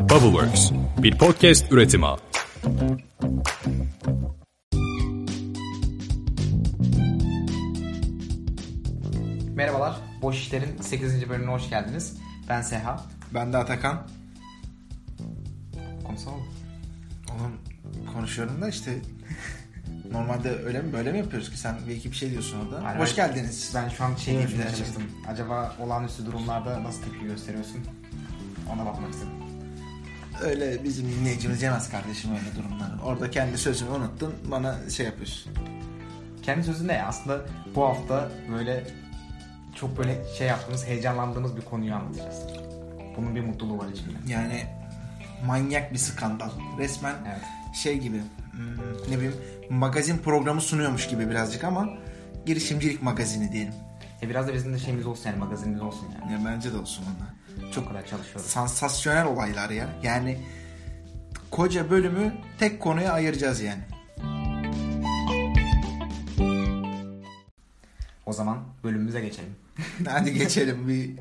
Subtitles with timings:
[0.00, 2.06] Bubbleworks, bir podcast üretimi.
[9.54, 11.28] Merhabalar, Boş İşler'in 8.
[11.28, 12.18] bölümüne hoş geldiniz.
[12.48, 13.04] Ben Seha.
[13.34, 14.08] Ben de Atakan.
[16.04, 16.42] Konuşsana mı?
[17.30, 17.52] Oğlum
[18.14, 18.98] konuşuyorum da işte
[20.12, 22.84] normalde öyle mi böyle mi yapıyoruz ki sen bir iki bir şey diyorsun orada.
[22.84, 23.34] Hayır, Hoş hayır.
[23.34, 23.72] geldiniz.
[23.74, 24.76] Ben şu an şey evet.
[24.76, 25.02] çalıştım.
[25.28, 27.80] Acaba olağanüstü durumlarda nasıl tepki gösteriyorsun?
[28.74, 29.39] Ona bakmak istedim.
[30.42, 33.02] Öyle bizim dinleyicimiz yemez kardeşim öyle durumları.
[33.04, 35.52] Orada kendi sözünü unuttun bana şey yapıyorsun.
[36.42, 37.40] Kendi sözünde ya aslında
[37.74, 38.86] bu hafta böyle
[39.74, 42.36] çok böyle şey yaptığımız, heyecanlandığımız bir konuyu anlatacağız.
[43.16, 44.12] Bunun bir mutluluğu var içimde.
[44.26, 44.64] Yani
[45.46, 46.50] manyak bir skandal.
[46.78, 47.74] Resmen Evet.
[47.74, 48.20] şey gibi
[48.52, 49.34] hmm, ne bileyim
[49.70, 51.88] magazin programı sunuyormuş gibi birazcık ama
[52.46, 53.74] girişimcilik magazini diyelim.
[54.22, 56.32] E biraz da bizim de şeyimiz olsun yani magazinimiz olsun yani.
[56.32, 57.39] Ya bence de olsun onlar.
[57.74, 58.50] Çok kadar çalışıyoruz.
[58.50, 59.88] sansasyonel olaylar ya.
[60.02, 60.38] Yani
[61.50, 63.82] koca bölümü tek konuya ayıracağız yani.
[68.26, 69.56] O zaman bölümümüze geçelim.
[70.08, 71.18] Hadi geçelim bir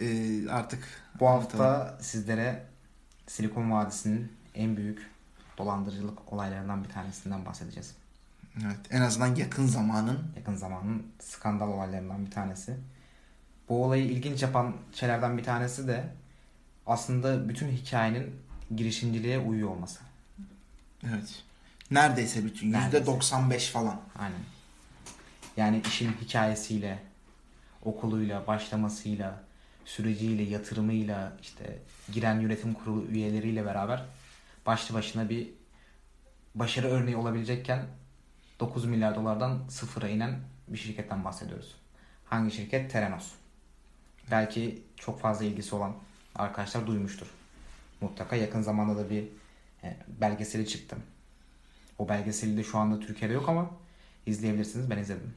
[0.00, 0.84] e, artık.
[1.20, 2.62] Bu hafta sizlere
[3.26, 5.10] Silikon Vadisi'nin en büyük
[5.58, 7.94] dolandırıcılık olaylarından bir tanesinden bahsedeceğiz.
[8.64, 12.76] Evet, en azından yakın zamanın Yakın zamanın skandal olaylarından bir tanesi.
[13.68, 16.04] Bu olayı ilginç yapan şeylerden bir tanesi de
[16.86, 18.36] aslında bütün hikayenin
[18.76, 20.00] girişimciliğe uyuyor olması.
[21.08, 21.42] evet
[21.90, 23.06] neredeyse bütün yüzde Neredeyse.
[23.06, 24.00] 95 falan.
[24.18, 24.40] Aynen.
[25.56, 26.98] Yani işin hikayesiyle,
[27.84, 29.42] okuluyla, başlamasıyla,
[29.84, 31.78] süreciyle, yatırımıyla, işte
[32.12, 34.04] giren yönetim kurulu üyeleriyle beraber
[34.66, 35.48] başlı başına bir
[36.54, 37.86] başarı örneği olabilecekken
[38.60, 41.74] 9 milyar dolardan sıfıra inen bir şirketten bahsediyoruz.
[42.24, 42.92] Hangi şirket?
[42.92, 43.32] Terenos.
[44.30, 45.92] Belki çok fazla ilgisi olan
[46.34, 47.26] arkadaşlar duymuştur.
[48.00, 49.24] Mutlaka yakın zamanda da bir
[49.84, 50.96] e, belgeseli çıktı.
[51.98, 53.70] O belgeseli de şu anda Türkiye'de yok ama
[54.26, 54.90] izleyebilirsiniz.
[54.90, 55.34] Ben izledim.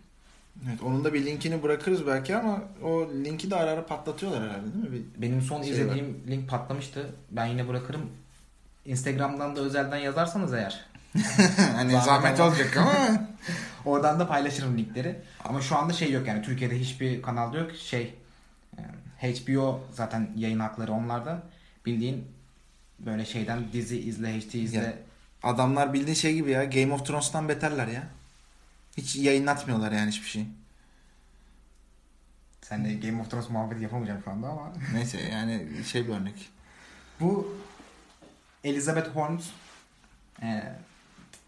[0.70, 4.74] Evet, onun da bir linkini bırakırız belki ama o linki de ara ara patlatıyorlar herhalde
[4.74, 4.92] değil mi?
[4.92, 5.22] Bir...
[5.22, 7.16] Benim son Şey izlediğim link patlamıştı.
[7.32, 8.10] Ben yine bırakırım.
[8.86, 10.86] Instagram'dan da özelden yazarsanız eğer.
[11.76, 12.94] hani Zahmet olacak ama
[13.86, 15.22] Oradan da paylaşırım linkleri.
[15.46, 17.72] Ama şu anda şey yok yani Türkiye'de hiçbir kanalda yok.
[17.76, 18.14] Şey
[19.22, 21.44] HBO zaten yayın hakları onlarda.
[21.86, 22.28] Bildiğin
[23.00, 24.78] böyle şeyden dizi izle, HD izle.
[24.78, 24.94] Ya.
[25.44, 28.08] adamlar bildiğin şey gibi ya Game of Thrones'tan beterler ya.
[28.98, 30.46] Hiç yayınlatmıyorlar yani hiçbir şey.
[32.62, 34.74] Sen de Game of Thrones muhabbeti yapamayacağım şu anda ama.
[34.94, 36.50] Neyse yani şey bir örnek.
[37.20, 37.58] Bu
[38.64, 39.50] Elizabeth Holmes
[40.42, 40.64] e,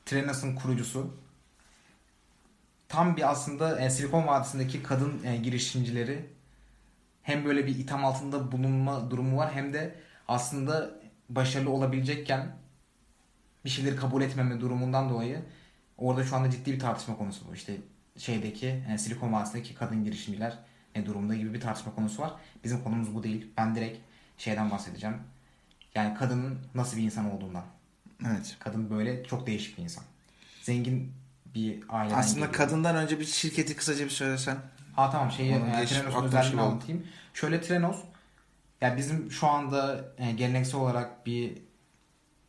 [0.06, 1.14] Trenos'un kurucusu.
[2.88, 6.26] Tam bir aslında e, Silikon Vadisi'ndeki kadın e, girişimcileri
[7.24, 9.96] hem böyle bir itham altında bulunma durumu var hem de
[10.28, 10.92] aslında
[11.30, 12.56] başarılı olabilecekken
[13.66, 15.42] bir şeyleri kabul etmeme durumundan dolayı
[15.98, 17.56] orada şu anda ciddi bir tartışma konusu bu.
[17.56, 17.78] İşte
[18.18, 20.58] şeydeki e, Silikon Vadisi'ndeki kadın girişimciler
[20.96, 22.34] ne durumda gibi bir tartışma konusu var.
[22.64, 23.48] Bizim konumuz bu değil.
[23.58, 23.98] Ben direkt
[24.38, 25.18] şeyden bahsedeceğim.
[25.96, 27.64] Yani kadının nasıl bir insan olduğundan.
[28.28, 28.58] Evet.
[28.60, 30.04] Kadın böyle çok değişik bir insan.
[30.62, 31.12] Zengin
[31.56, 32.54] bir aileden Aslında geliyor.
[32.54, 34.58] kadından önce bir şirketi kısaca bir söylesen.
[35.00, 36.72] Ha tamam şeyi Onun e, Trenos'un atmış özelliğini gibi oldu.
[36.72, 37.08] anlatayım.
[37.34, 37.98] Şöyle Trenos
[38.82, 41.58] ya bizim şu anda e, geleneksel olarak bir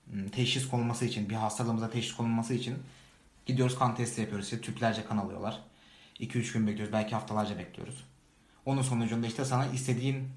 [0.07, 2.79] m, teşhis konulması için, bir hastalığımıza teşhis konulması için
[3.47, 4.45] gidiyoruz kan testi yapıyoruz.
[4.45, 5.61] İşte tüplerce kan alıyorlar.
[6.21, 6.93] 2-3 gün bekliyoruz.
[6.93, 8.05] Belki haftalarca bekliyoruz.
[8.67, 10.29] Onun sonucunda işte sana istediğin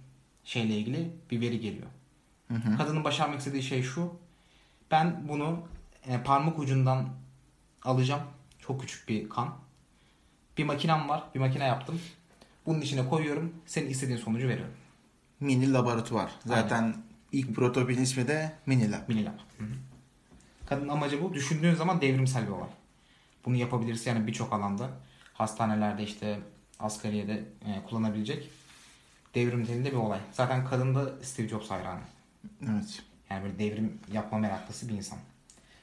[0.43, 1.87] şeyle ilgili bir veri geliyor.
[2.77, 4.13] Kadının başarmak istediği şey şu.
[4.91, 5.59] Ben bunu
[6.07, 7.09] e, parmak ucundan
[7.83, 8.21] alacağım.
[8.59, 9.62] Çok küçük bir kan.
[10.57, 11.23] Bir makinem var.
[11.35, 12.01] Bir makine yaptım.
[12.65, 13.53] Bunun içine koyuyorum.
[13.65, 14.73] Senin istediğin sonucu veriyorum.
[15.39, 16.31] Mini laboratuvar.
[16.45, 16.95] Zaten
[17.31, 19.07] ilk prototipin ismi de Mini Lab.
[19.07, 19.39] Minilab.
[20.65, 21.33] Kadın amacı bu.
[21.33, 22.69] Düşündüğün zaman devrimsel bir olay.
[23.45, 24.89] Bunu yapabilirsin yani birçok alanda.
[25.33, 26.39] Hastanelerde işte
[26.79, 27.33] asgariyede
[27.65, 28.49] e, kullanabilecek
[29.35, 30.19] devrim niteliğinde bir olay.
[30.31, 32.01] Zaten kadın da Steve Jobs hayranı.
[32.63, 33.01] Evet.
[33.29, 35.19] Yani böyle devrim yapma meraklısı bir insan.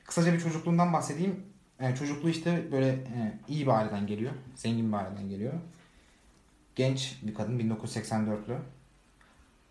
[0.04, 1.46] Kısaca bir çocukluğundan bahsedeyim.
[1.80, 4.32] E, çocukluğu işte böyle e, iyi bir aileden geliyor.
[4.54, 5.52] Zengin bir aileden geliyor.
[6.76, 8.58] Genç bir kadın 1984'lü.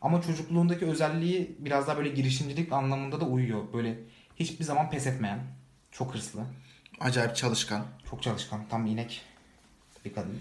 [0.01, 3.73] Ama çocukluğundaki özelliği biraz daha böyle girişimcilik anlamında da uyuyor.
[3.73, 3.99] Böyle
[4.35, 5.39] hiçbir zaman pes etmeyen,
[5.91, 6.41] çok hırslı,
[6.99, 7.85] Acayip çalışkan.
[8.09, 9.21] çok çalışkan, tam inek
[10.05, 10.39] bir kadın.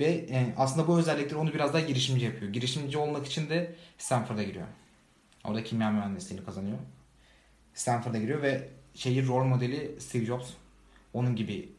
[0.00, 2.52] Ve e, aslında bu özellikleri onu biraz daha girişimci yapıyor.
[2.52, 4.66] Girişimci olmak için de Stanford'a giriyor.
[5.44, 6.78] Orada kimya mühendisliğini kazanıyor.
[7.74, 10.50] Stanford'a giriyor ve şehir rol modeli Steve Jobs.
[11.14, 11.72] Onun gibi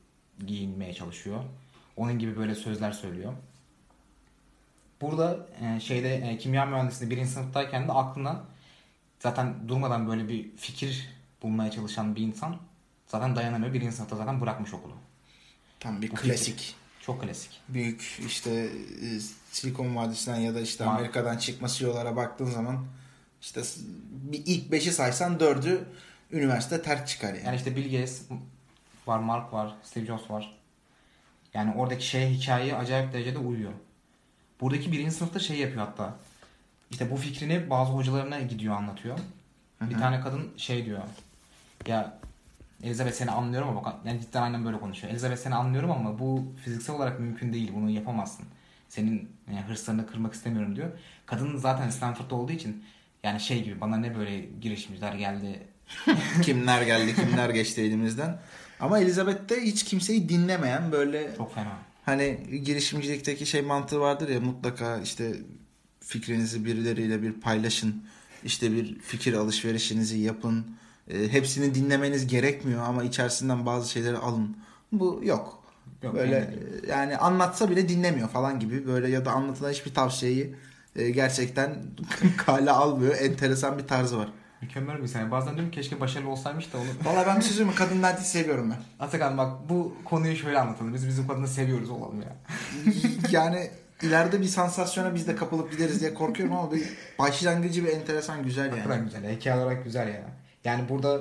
[0.47, 1.43] giyinmeye çalışıyor.
[1.97, 3.33] Onun gibi böyle sözler söylüyor.
[5.01, 8.43] Burada e, şeyde e, kimya mühendisliğinde birinci sınıftayken de aklına
[9.19, 11.09] zaten durmadan böyle bir fikir
[11.41, 12.57] bulmaya çalışan bir insan
[13.07, 13.73] zaten dayanamıyor.
[13.73, 14.93] Birinci sınıfta zaten bırakmış okulu.
[15.79, 16.75] Tam bir Bu klasik.
[17.01, 17.61] Çok klasik.
[17.69, 18.51] Büyük işte
[19.01, 19.19] e,
[19.51, 20.85] Silikon Vadisi'nden ya da işte.
[20.85, 22.85] Amerika'dan çıkma CEO'lara baktığın zaman
[23.41, 23.61] işte
[24.11, 25.87] bir ilk beşi saysan dördü
[26.31, 27.45] üniversite terk çıkar yani.
[27.45, 28.23] Yani işte Bill Gates
[29.07, 30.57] var, Mark var, Steve Jobs var.
[31.53, 33.71] Yani oradaki şeye hikayeye acayip derecede uyuyor.
[34.61, 36.15] Buradaki birinci sınıfta şey yapıyor hatta.
[36.91, 39.19] İşte bu fikrini bazı hocalarına gidiyor anlatıyor.
[39.81, 39.99] Bir hı.
[39.99, 41.01] tane kadın şey diyor.
[41.87, 42.19] Ya
[42.83, 45.13] Elizabeth seni anlıyorum ama bak yani cidden aynen böyle konuşuyor.
[45.13, 47.71] Elizabeth seni anlıyorum ama bu fiziksel olarak mümkün değil.
[47.75, 48.45] Bunu yapamazsın.
[48.89, 50.89] Senin yani hırslarını kırmak istemiyorum diyor.
[51.25, 52.83] Kadın zaten Stanford'da olduğu için
[53.27, 55.67] yani şey gibi bana ne böyle girişimciler geldi
[56.41, 58.39] kimler geldi kimler geçti elimizden.
[58.79, 61.77] Ama Elizabeth'te hiç kimseyi dinlemeyen böyle çok fena.
[62.05, 65.33] hani girişimcilikteki şey mantığı vardır ya mutlaka işte
[65.99, 68.03] fikrinizi birileriyle bir paylaşın.
[68.43, 70.65] İşte bir fikir alışverişinizi yapın.
[71.09, 74.57] E, hepsini dinlemeniz gerekmiyor ama içerisinden bazı şeyleri alın.
[74.91, 75.63] Bu yok.
[76.03, 76.45] Yok, böyle yani
[76.85, 80.55] e, yani anlatsa bile dinlemiyor falan gibi böyle ya da anlatılan hiçbir tavsiyeyi
[80.97, 81.75] e, gerçekten
[82.37, 83.15] kale almıyor.
[83.21, 84.27] Enteresan bir tarzı var.
[84.61, 85.31] Mükemmel bir sene.
[85.31, 86.85] Bazen diyorum ki keşke başarılı olsaymış da onu.
[87.03, 87.75] Vallahi ben bir şey söyleyeyim mi?
[87.75, 89.05] Kadınlar değil seviyorum ben.
[89.05, 90.93] Atakan bak bu konuyu şöyle anlatalım.
[90.93, 92.35] Biz bizim kadını seviyoruz olalım ya.
[93.31, 93.69] yani
[94.01, 96.83] ileride bir sansasyona biz de kapılıp gideriz diye korkuyorum ama bir
[97.19, 99.05] başlangıcı bir enteresan güzel Hakikaten yani.
[99.05, 99.35] güzel.
[99.35, 100.21] Hikaye olarak güzel ya.
[100.63, 101.19] Yani burada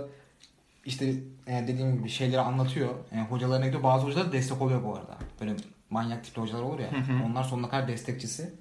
[0.84, 1.06] işte
[1.46, 2.90] e, dediğim gibi şeyleri anlatıyor.
[3.12, 3.82] E, hocalarına gidiyor.
[3.82, 5.18] Bazı hocalar destek oluyor bu arada.
[5.40, 5.54] Böyle
[5.90, 6.90] manyak tipli hocalar olur ya.
[7.26, 8.54] Onlar sonuna kadar destekçisi.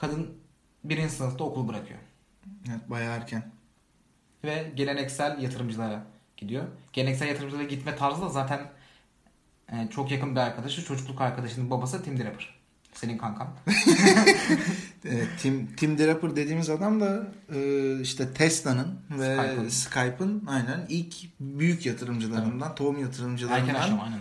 [0.00, 0.30] Kadın
[0.84, 1.98] birinci sınıfta okul bırakıyor.
[2.68, 3.50] Evet, bayağı erken.
[4.44, 6.06] Ve geleneksel yatırımcılara
[6.36, 6.64] gidiyor.
[6.92, 8.60] Geleneksel yatırımcılara gitme tarzı da zaten
[9.72, 10.84] e, çok yakın bir arkadaşı.
[10.84, 12.60] Çocukluk arkadaşının babası Tim Draper.
[12.92, 13.48] Senin kankan.
[15.04, 19.68] E, Tim, Tim Draper dediğimiz adam da e, işte Tesla'nın ve Skype'ın.
[19.68, 24.18] Skype'ın aynen ilk büyük yatırımcılarından, tohum Erken yatırımcılarından aşama aynen.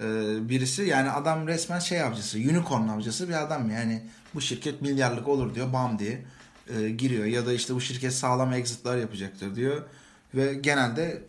[0.00, 0.82] E, birisi.
[0.82, 4.02] Yani adam resmen şey avcısı, unicorn avcısı bir adam yani.
[4.34, 6.22] Bu şirket milyarlık olur diyor, bam diye
[6.76, 7.24] e, giriyor.
[7.24, 9.82] Ya da işte bu şirket sağlam exit'lar yapacaktır diyor.
[10.34, 11.22] Ve genelde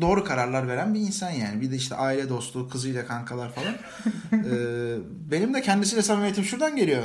[0.00, 1.60] doğru kararlar veren bir insan yani.
[1.60, 3.74] Bir de işte aile dostu, kızıyla kankalar falan.
[4.32, 4.96] E,
[5.30, 7.02] benim de kendisiyle samimiyetim şuradan geliyor.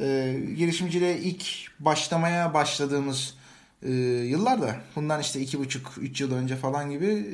[0.00, 1.44] E, girişimciliğe ilk
[1.80, 3.34] başlamaya başladığımız
[3.82, 3.92] e,
[4.26, 7.26] yıllarda bundan işte iki buçuk, üç yıl önce falan gibi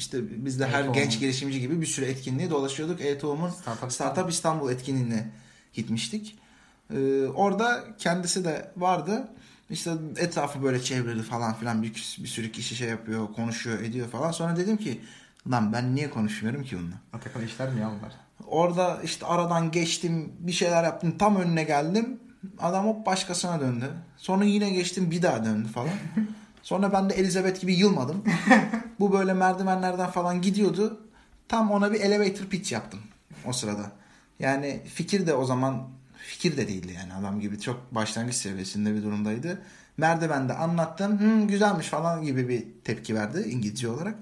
[0.00, 0.94] işte biz de her E-Tohum.
[0.94, 3.00] genç girişimci gibi bir sürü etkinliğe dolaşıyorduk.
[3.00, 5.30] E-Tohum'un Startup, Startup İstanbul etkinliğine
[5.72, 6.38] gitmiştik.
[6.94, 9.28] Ee, orada kendisi de vardı.
[9.70, 14.30] İşte etrafı böyle çevrili falan filan bir, bir sürü kişi şey yapıyor, konuşuyor, ediyor falan.
[14.30, 15.00] Sonra dedim ki
[15.50, 16.94] lan ben niye konuşmuyorum ki bununla?
[17.12, 18.12] Atakan işler mi ya bunlar?
[18.46, 22.20] Orada işte aradan geçtim, bir şeyler yaptım, tam önüne geldim.
[22.58, 23.90] Adam hop başkasına döndü.
[24.16, 25.94] Sonra yine geçtim, bir daha döndü falan.
[26.62, 28.24] Sonra ben de Elizabeth gibi yılmadım.
[29.00, 31.00] Bu böyle merdivenlerden falan gidiyordu.
[31.48, 33.00] Tam ona bir elevator pitch yaptım
[33.46, 33.92] o sırada.
[34.38, 39.02] Yani fikir de o zaman fikir de değildi yani adam gibi çok başlangıç seviyesinde bir
[39.02, 39.62] durumdaydı.
[39.96, 41.20] Merdivende anlattım.
[41.20, 44.14] Hı, güzelmiş falan gibi bir tepki verdi İngilizce olarak.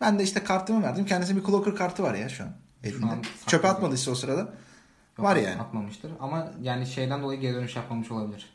[0.00, 1.06] Ben de işte kartımı verdim.
[1.06, 2.50] Kendisine bir Clocker kartı var ya şu an.
[2.84, 3.06] Elinde.
[3.06, 4.40] an Çöpe atmadıysa o sırada.
[4.40, 5.60] Yok, Var yani.
[5.60, 6.12] Atmamıştır.
[6.20, 8.50] Ama yani şeyden dolayı geri dönüş yapmamış olabilir.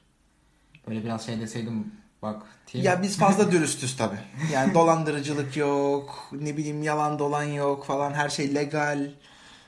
[0.87, 1.91] Böyle biraz şey deseydim
[2.23, 2.81] bak Tim.
[2.81, 4.19] Ya biz fazla dürüstüz tabii.
[4.53, 9.11] Yani dolandırıcılık yok, ne bileyim yalan dolan yok falan her şey legal.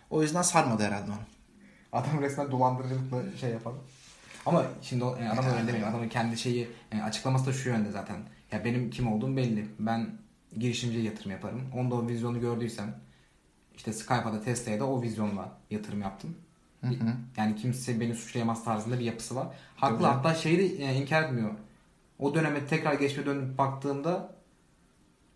[0.09, 1.19] O yüzden sarmadı herhalde onu.
[1.91, 3.79] Adam resmen dolandırıcılıkla şey yapalım.
[4.45, 5.89] Ama şimdi o, yani adam öyle demiyor.
[5.89, 8.17] Adamın kendi şeyi yani açıklaması da şu yönde zaten.
[8.51, 9.67] Ya benim kim olduğum belli.
[9.79, 10.09] Ben
[10.57, 11.61] girişimciye yatırım yaparım.
[11.75, 12.95] Onda o vizyonu gördüysem
[13.75, 16.35] işte Skype'a da Tesla'ya da o vizyonla yatırım yaptım.
[16.81, 17.13] Hı hı.
[17.37, 19.47] Yani kimse beni suçlayamaz tarzında bir yapısı var.
[19.75, 20.07] Haklı Tabii.
[20.07, 21.51] hatta şeyi de e, inkar etmiyor.
[22.19, 24.35] O döneme tekrar geçme dönüp baktığımda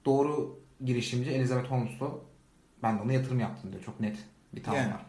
[0.05, 2.23] doğru girişimci Elizabeth Holmes'lu
[2.83, 3.83] ben de ona yatırım yaptım diyor.
[3.83, 4.17] Çok net
[4.55, 4.93] bir tavır Yani.
[4.93, 5.05] var.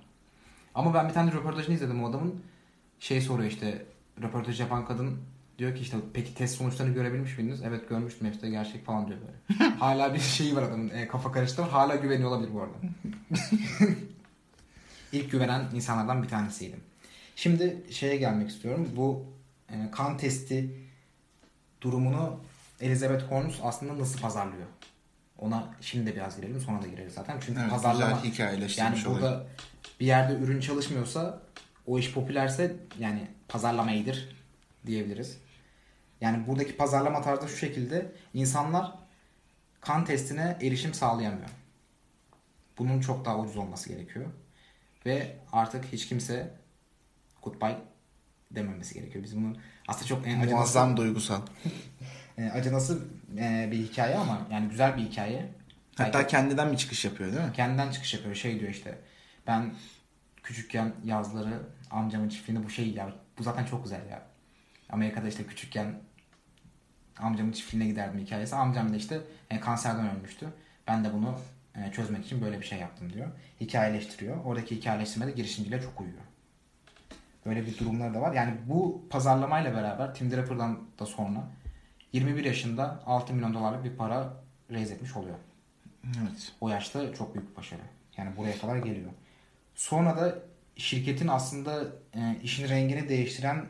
[0.75, 2.43] Ama ben bir tane röportajını izledim o adamın.
[2.99, 3.87] Şey soruyor işte
[4.23, 5.19] röportaj yapan kadın
[5.59, 7.63] diyor ki işte peki test sonuçlarını görebilmiş miydiniz?
[7.65, 9.71] Evet görmüştüm hepsi de gerçek falan diyor böyle.
[9.79, 11.69] hala bir şeyi var adamın e, kafa karıştırır.
[11.69, 12.77] Hala güveniyor olabilir bu arada.
[15.13, 16.81] İlk güvenen insanlardan bir tanesiydim.
[17.37, 18.89] Şimdi şeye gelmek istiyorum.
[18.97, 19.25] Bu
[19.69, 20.75] e, kan testi
[21.81, 22.41] durumunu
[22.81, 24.67] Elizabeth Holmes aslında nasıl pazarlıyor?
[25.39, 27.41] Ona şimdi de biraz girelim sonra da gireriz zaten.
[27.47, 28.23] Çünkü Evet, pazarlama
[28.79, 29.47] yani burada
[30.01, 31.43] bir yerde ürün çalışmıyorsa
[31.87, 34.37] o iş popülerse yani pazarlama iyidir
[34.87, 35.39] diyebiliriz.
[36.21, 38.93] Yani buradaki pazarlama tarzı şu şekilde insanlar
[39.81, 41.49] kan testine erişim sağlayamıyor.
[42.79, 44.27] Bunun çok daha ucuz olması gerekiyor.
[45.07, 46.55] Ve artık hiç kimse
[47.43, 47.79] goodbye
[48.51, 49.25] dememesi gerekiyor.
[49.25, 49.57] Biz bunu
[49.91, 51.41] aslında çok en acıması- Muazzam duygusal.
[52.39, 52.99] e, acınası
[53.39, 55.49] e, bir hikaye ama yani güzel bir hikaye.
[55.97, 57.53] Hatta Belki kendinden bir çıkış yapıyor değil mi?
[57.53, 58.35] kendinden çıkış yapıyor.
[58.35, 58.99] Şey diyor işte
[59.47, 59.75] ben
[60.43, 64.23] küçükken yazları amcamın çiftliğinde bu şey ya bu zaten çok güzel ya.
[64.91, 65.95] Amerika'da işte küçükken
[67.19, 68.57] amcamın çiftliğine giderdim hikayesi.
[68.57, 69.21] Amcam da işte
[69.51, 70.49] e, kanserden ölmüştü.
[70.89, 71.39] Ben de bunu
[71.75, 73.29] e, çözmek için böyle bir şey yaptım diyor.
[73.61, 74.45] Hikayeleştiriyor.
[74.45, 76.23] Oradaki hikayeleştirmede girişimciliğe çok uyuyor.
[77.47, 78.33] Böyle bir durumlar da var.
[78.33, 81.49] Yani bu pazarlamayla beraber Tim Draper'dan da sonra
[82.13, 84.35] 21 yaşında 6 milyon dolarlık bir para
[84.71, 85.37] raise etmiş oluyor.
[86.05, 86.53] Evet.
[86.61, 87.81] O yaşta çok büyük bir başarı.
[88.17, 89.11] Yani buraya kadar geliyor.
[89.75, 90.39] Sonra da
[90.77, 93.67] şirketin aslında e, işin rengini değiştiren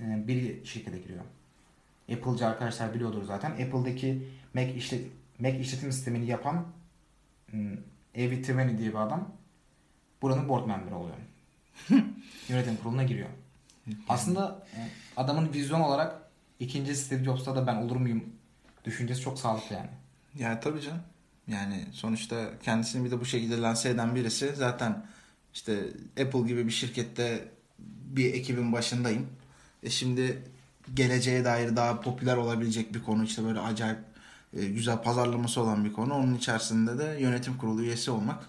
[0.00, 1.24] e, bir şirkete giriyor.
[2.12, 3.50] Apple'cı arkadaşlar biliyordur zaten.
[3.50, 5.06] Apple'daki Mac, işlet,
[5.38, 6.66] Mac işletim sistemini yapan
[8.16, 9.32] Avi Triveni diye bir adam
[10.22, 11.16] buranın board member oluyor.
[12.48, 13.28] Yönetim kuruluna giriyor.
[14.08, 14.78] Aslında e,
[15.16, 16.20] adamın vizyon olarak
[16.60, 18.24] ikinci Steve Jobs'ta da ben olur muyum
[18.84, 19.90] düşüncesi çok sağlıklı yani.
[20.34, 21.02] Ya tabii canım.
[21.48, 25.06] Yani sonuçta kendisini bir de bu şekilde lanse eden birisi zaten
[25.54, 25.86] işte
[26.20, 27.48] Apple gibi bir şirkette
[28.08, 29.26] bir ekibin başındayım.
[29.82, 30.42] E şimdi
[30.94, 33.98] geleceğe dair daha popüler olabilecek bir konu işte böyle acayip
[34.56, 36.14] e, güzel pazarlaması olan bir konu.
[36.14, 38.44] Onun içerisinde de yönetim kurulu üyesi olmak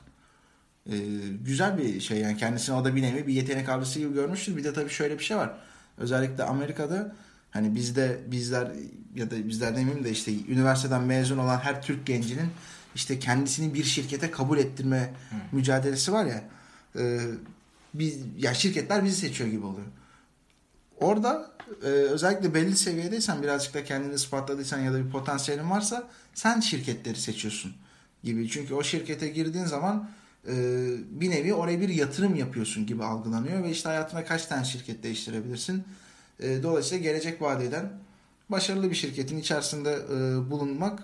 [0.91, 0.97] e,
[1.45, 4.57] güzel bir şey yani kendisini o da bir nevi bir yetenek avcısı gibi görmüştür.
[4.57, 5.51] Bir de tabii şöyle bir şey var.
[5.97, 7.15] Özellikle Amerika'da
[7.51, 8.71] hani bizde bizler
[9.15, 12.49] ya da bizler demeyeyim de işte üniversiteden mezun olan her Türk gencinin
[12.95, 15.13] işte kendisini bir şirkete kabul ettirme
[15.51, 16.43] mücadelesi var ya.
[16.99, 17.19] E,
[17.93, 19.87] biz ya şirketler bizi seçiyor gibi oluyor.
[20.99, 21.51] Orada
[21.83, 27.21] e, özellikle belli seviyedeysen birazcık da kendini ispatladıysan ya da bir potansiyelin varsa sen şirketleri
[27.21, 27.73] seçiyorsun
[28.23, 28.49] gibi.
[28.49, 30.09] Çünkü o şirkete girdiğin zaman
[30.47, 30.53] e,
[31.09, 35.83] bir nevi oraya bir yatırım yapıyorsun gibi algılanıyor ve işte hayatına kaç tane şirket değiştirebilirsin.
[36.39, 37.91] E, dolayısıyla gelecek vaat eden
[38.49, 41.03] başarılı bir şirketin içerisinde e, bulunmak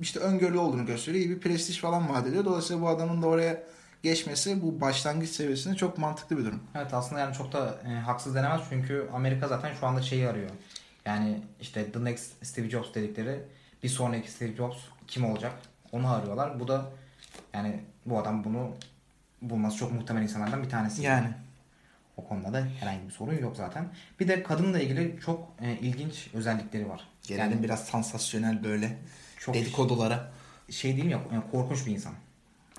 [0.00, 1.24] işte öngörülü olduğunu gösteriyor.
[1.24, 2.44] İyi bir prestij falan vaat ediyor.
[2.44, 3.62] Dolayısıyla bu adamın da oraya
[4.02, 6.60] geçmesi bu başlangıç seviyesinde çok mantıklı bir durum.
[6.74, 10.50] Evet aslında yani çok da e, haksız denemez çünkü Amerika zaten şu anda şeyi arıyor.
[11.06, 13.40] Yani işte The Next Steve Jobs dedikleri
[13.82, 14.76] bir sonraki Steve Jobs
[15.06, 15.52] kim olacak
[15.92, 16.60] onu arıyorlar.
[16.60, 16.90] Bu da
[17.54, 18.70] yani bu adam bunu
[19.42, 21.02] bulması çok muhtemel insanlardan bir tanesi.
[21.02, 21.28] Yani.
[22.16, 23.88] O konuda da herhangi bir sorun yok zaten.
[24.20, 27.08] Bir de kadınla ilgili çok e, ilginç özellikleri var.
[27.28, 28.98] Gelelim Yani biraz sansasyonel böyle
[29.38, 30.32] çok dedikodulara.
[30.70, 32.12] şey değil mi ya yani korkunç bir insan.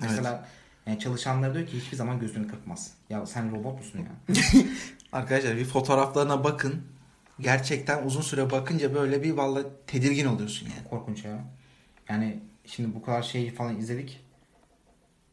[0.02, 0.10] Evet.
[0.12, 0.48] Mesela
[0.88, 2.92] e, çalışanları diyor ki hiçbir zaman gözünü kırpmaz.
[3.10, 4.36] Ya sen robot musun ya?
[5.12, 6.82] Arkadaşlar bir fotoğraflarına bakın.
[7.40, 10.90] Gerçekten uzun süre bakınca böyle bir vallahi tedirgin oluyorsun yani.
[10.90, 11.40] Korkunç ya.
[12.10, 14.23] Yani şimdi bu kadar şeyi falan izledik.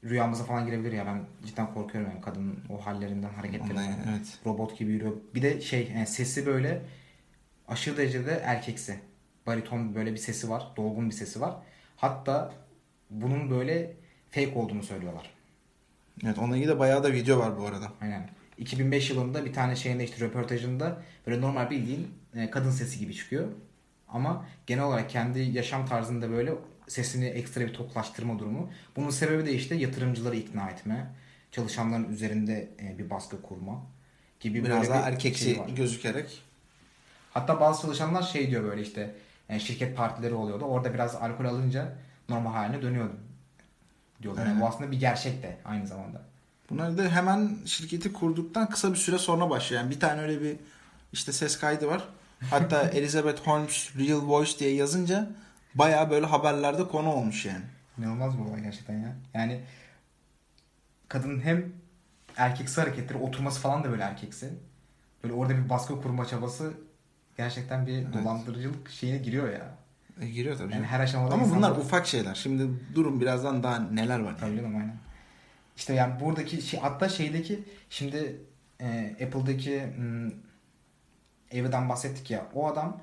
[0.05, 1.07] Rüyamıza falan girebilir ya.
[1.07, 3.93] Ben cidden korkuyorum yani kadının o hallerinden, hareketlerinden.
[3.93, 4.39] Ondan, evet.
[4.47, 5.13] Robot gibi yürüyor.
[5.35, 6.83] Bir de şey yani sesi böyle
[7.69, 9.01] aşırı derecede erkeksi.
[9.47, 10.73] Bariton böyle bir sesi var.
[10.77, 11.57] Dolgun bir sesi var.
[11.97, 12.53] Hatta
[13.11, 13.97] bunun böyle
[14.31, 15.31] fake olduğunu söylüyorlar.
[16.25, 17.93] Evet onunla ilgili de bayağı da video var bu arada.
[18.01, 18.31] Aynen.
[18.59, 23.49] 2005 yılında bir tane şeyinde işte röportajında böyle normal bildiğin e, kadın sesi gibi çıkıyor.
[24.09, 26.55] Ama genel olarak kendi yaşam tarzında böyle
[26.91, 28.71] sesini ekstra bir toklaştırma durumu.
[28.97, 31.11] Bunun sebebi de işte yatırımcıları ikna etme,
[31.53, 33.83] çalışanların üzerinde e, bir baskı kurma
[34.41, 35.69] gibi Biraz böyle daha bir erkeksi şey var.
[35.69, 36.43] gözükerek.
[37.31, 39.15] Hatta bazı çalışanlar şey diyor böyle işte
[39.49, 40.65] e, şirket partileri oluyordu.
[40.65, 41.97] Orada biraz alkol alınca
[42.29, 43.17] normal haline dönüyordu
[44.23, 44.47] diyorlar.
[44.47, 46.23] Yani bu aslında bir gerçek de aynı zamanda.
[46.71, 49.83] Bunlar da hemen şirketi kurduktan kısa bir süre sonra başlıyor.
[49.83, 50.57] Yani bir tane öyle bir
[51.13, 52.09] işte ses kaydı var.
[52.51, 55.31] Hatta Elizabeth Holmes Real Voice diye yazınca
[55.75, 57.65] bayağı böyle haberlerde konu olmuş yani.
[57.99, 59.17] İnanılmaz bir olay gerçekten ya.
[59.35, 59.61] Yani
[61.09, 61.73] kadının hem
[62.37, 64.51] erkeksi hareketleri, oturması falan da böyle erkeksi.
[65.25, 66.73] Böyle orada bir baskı kurma çabası
[67.37, 69.75] gerçekten bir dolandırıcılık şeyine giriyor ya.
[70.21, 70.73] E, giriyor tabii.
[70.73, 72.35] Yani her aşamada Ama bunlar insanlar- ufak şeyler.
[72.35, 74.41] Şimdi durun birazdan daha neler var yani.
[74.41, 74.97] Tabii canım aynen.
[75.77, 78.37] İşte yani buradaki şey hatta şeydeki şimdi
[78.81, 80.31] e, Apple'daki hmm,
[81.61, 83.01] Avi'den bahsettik ya o adam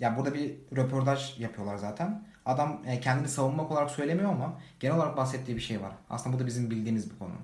[0.00, 2.24] ya burada bir röportaj yapıyorlar zaten.
[2.46, 5.92] Adam e, kendini savunmak olarak söylemiyor ama genel olarak bahsettiği bir şey var.
[6.10, 7.34] Aslında bu da bizim bildiğimiz bir konu.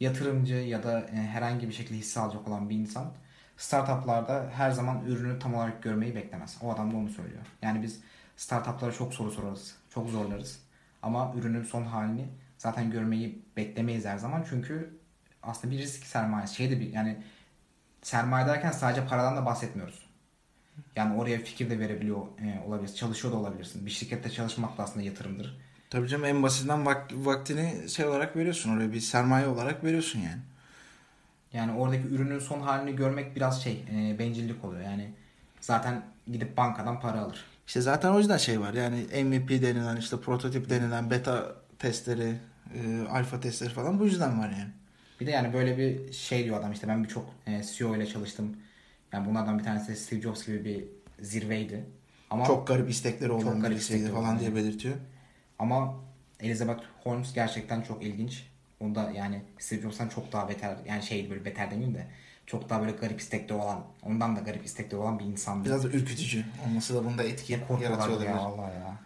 [0.00, 3.12] Yatırımcı ya da e, herhangi bir şekilde hisse alacak olan bir insan
[3.56, 6.58] startuplarda her zaman ürünü tam olarak görmeyi beklemez.
[6.62, 7.42] O adam da onu söylüyor.
[7.62, 8.00] Yani biz
[8.36, 9.76] startuplara çok soru sorarız.
[9.90, 10.60] Çok zorlarız.
[11.02, 14.44] Ama ürünün son halini zaten görmeyi beklemeyiz her zaman.
[14.50, 14.98] Çünkü
[15.42, 16.54] aslında bir risk sermayesi.
[16.54, 17.22] Şey de bir yani
[18.02, 20.05] sermaye derken sadece paradan da bahsetmiyoruz.
[20.96, 22.96] Yani oraya fikir de verebiliyor e, olabilirsin.
[22.96, 23.86] Çalışıyor da olabilirsin.
[23.86, 25.56] Bir şirkette çalışmak da aslında yatırımdır.
[25.90, 28.76] Tabii canım en basitinden vak- vaktini şey olarak veriyorsun.
[28.76, 30.40] Oraya bir sermaye olarak veriyorsun yani.
[31.52, 34.82] Yani oradaki ürünün son halini görmek biraz şey e, bencillik oluyor.
[34.82, 35.10] Yani
[35.60, 36.02] zaten
[36.32, 37.44] gidip bankadan para alır.
[37.66, 38.74] İşte zaten o yüzden şey var.
[38.74, 42.34] Yani MVP denilen işte prototip denilen beta testleri,
[42.74, 44.70] e, alfa testleri falan bu yüzden var yani.
[45.20, 48.56] Bir de yani böyle bir şey diyor adam işte ben birçok e, CEO ile çalıştım.
[49.16, 50.84] Yani bunlardan bir tanesi Steve Jobs gibi bir
[51.24, 51.84] zirveydi.
[52.30, 54.94] Ama Çok garip istekleri olan Çok garip istekleri falan diye belirtiyor.
[55.58, 55.94] ama
[56.40, 58.46] Elizabeth Holmes gerçekten çok ilginç.
[58.80, 62.06] O da yani Steve Jobs'tan çok daha beter yani şey böyle beter demeyeyim de
[62.46, 65.68] çok daha böyle garip istekleri olan ondan da garip istekleri olan bir insandı.
[65.68, 68.30] Biraz da ürkütücü olması da bunda etki yaratıyor ya olabilir.
[68.30, 68.96] vallahi ya.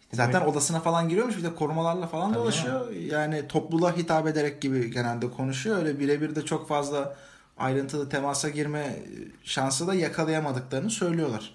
[0.00, 2.90] İşte Zaten böyle- odasına falan giriyormuş bir de korumalarla falan Tabii dolaşıyor.
[2.92, 5.76] Yani topluluğa hitap ederek gibi genelde konuşuyor.
[5.78, 7.16] Öyle birebir de çok fazla
[7.58, 8.96] ayrıntılı temasa girme
[9.44, 11.54] şansı da yakalayamadıklarını söylüyorlar.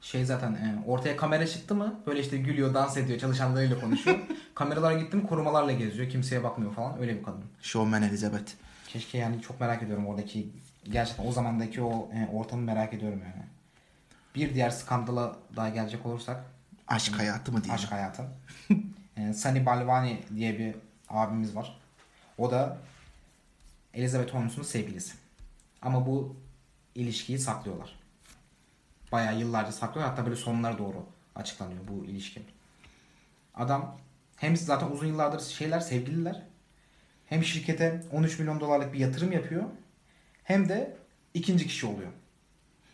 [0.00, 4.18] Şey zaten e, ortaya kamera çıktı mı böyle işte gülüyor, dans ediyor, çalışanlarıyla konuşuyor.
[4.54, 6.10] Kameralara gitti mi korumalarla geziyor.
[6.10, 7.00] Kimseye bakmıyor falan.
[7.00, 7.44] Öyle bir kadın.
[7.62, 8.52] Showman Elizabeth.
[8.88, 10.48] Keşke yani çok merak ediyorum oradaki
[10.84, 13.44] gerçekten o zamandaki o e, ortamı merak ediyorum yani.
[14.34, 16.44] Bir diğer skandala daha gelecek olursak
[16.88, 17.74] Aşk hayatı mı diyelim?
[17.74, 18.22] aşk hayatı.
[19.16, 20.74] e, Sunny Balvani diye bir
[21.08, 21.80] abimiz var.
[22.38, 22.78] O da
[23.94, 25.14] Elizabeth Holmes'un sevgilisi.
[25.84, 26.36] Ama bu
[26.94, 27.98] ilişkiyi saklıyorlar.
[29.12, 30.10] Bayağı yıllarca saklıyorlar.
[30.10, 32.42] Hatta böyle sonlara doğru açıklanıyor bu ilişki.
[33.54, 33.98] Adam
[34.36, 36.42] hem zaten uzun yıllardır şeyler sevgililer.
[37.26, 39.64] Hem şirkete 13 milyon dolarlık bir yatırım yapıyor.
[40.44, 40.96] Hem de
[41.34, 42.10] ikinci kişi oluyor.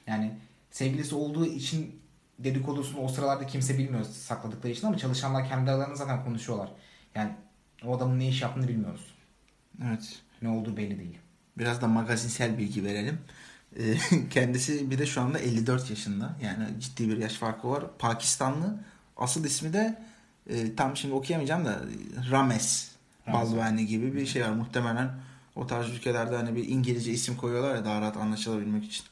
[0.07, 0.33] Yani
[0.71, 2.03] sevgilisi olduğu için
[2.39, 6.73] dedikodusunu o sıralarda kimse bilmiyor sakladıkları için ama çalışanlar kendi aralarında zaten konuşuyorlar.
[7.15, 7.33] Yani
[7.85, 9.15] o adamın ne iş yaptığını bilmiyoruz.
[9.85, 10.23] Evet.
[10.43, 11.19] Ne olduğu belli değil.
[11.61, 13.19] Biraz da magazinsel bilgi verelim.
[13.79, 13.95] Ee,
[14.31, 16.37] Kendisi bir de şu anda 54 yaşında.
[16.43, 17.85] Yani ciddi bir yaş farkı var.
[17.99, 18.77] Pakistanlı.
[19.17, 20.03] Asıl ismi de
[20.51, 21.81] e, tam şimdi okuyamayacağım da
[22.31, 22.91] Rames
[23.27, 23.41] Rames.
[23.41, 24.51] Balvani gibi bir şey var.
[24.51, 25.11] Muhtemelen
[25.57, 29.05] o tarz ülkelerde hani bir İngilizce isim koyuyorlar ya daha rahat anlaşılabilmek için.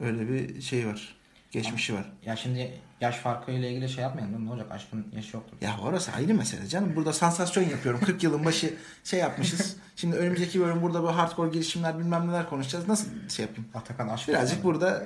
[0.00, 1.16] Öyle bir şey var.
[1.50, 2.12] Geçmişi var.
[2.26, 4.46] Ya şimdi yaş farkıyla ilgili şey yapmayalım?
[4.46, 4.72] Ne olacak?
[4.72, 5.56] Aşkın yaşı yoktur.
[5.60, 6.96] Ya orası ayrı mesele canım.
[6.96, 8.00] Burada sansasyon yapıyorum.
[8.00, 8.74] 40 yılın başı
[9.04, 9.76] şey yapmışız.
[9.96, 12.88] Şimdi önümüzdeki bölüm burada böyle hardcore girişimler bilmem neler konuşacağız.
[12.88, 13.70] Nasıl şey yapayım?
[13.74, 14.28] Atakan aşk.
[14.28, 15.02] Birazcık burada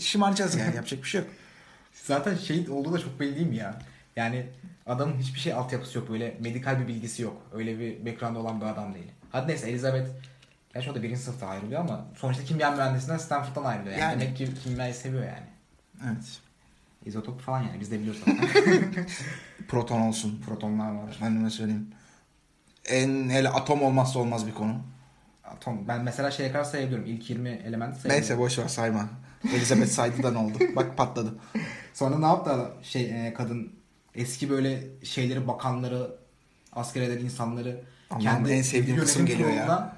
[0.00, 0.76] şımaracağız yani.
[0.76, 1.30] Yapacak bir şey yok.
[1.92, 3.78] Zaten şey olduğu da çok belli değil mi ya?
[4.16, 4.46] Yani
[4.86, 6.10] adamın hiçbir şey altyapısı yok.
[6.10, 7.42] Böyle medikal bir bilgisi yok.
[7.52, 9.10] Öyle bir background olan bir adam değil.
[9.32, 10.08] Hadi neyse Elizabeth
[10.74, 13.96] Gerçi o da birinci sınıfta ayrılıyor ama sonuçta kimya mühendisinden Stanford'dan ayrılıyor.
[13.96, 14.20] Yani, Yani.
[14.20, 15.46] Demek ki kimyayı seviyor yani.
[16.04, 16.40] Evet.
[17.06, 18.22] İzotop falan yani biz de biliyoruz.
[19.68, 20.42] Proton olsun.
[20.46, 21.18] Protonlar var.
[21.22, 21.90] Anneme söyleyeyim.
[22.88, 24.76] En hele atom olmazsa olmaz bir konu.
[25.44, 25.88] Atom.
[25.88, 27.06] Ben mesela şeye kadar sayabiliyorum.
[27.06, 28.20] İlk 20 element sayabiliyorum.
[28.20, 29.08] Neyse boş ver sayma.
[29.54, 30.58] Elizabeth saydı da ne oldu?
[30.76, 31.34] Bak patladı.
[31.94, 32.72] Sonra ne yaptı?
[32.82, 33.72] Şey e, kadın
[34.14, 36.16] eski böyle şeyleri bakanları
[36.72, 39.96] asker eden insanları Allah'ım en sevdiğim kısım geliyor ya.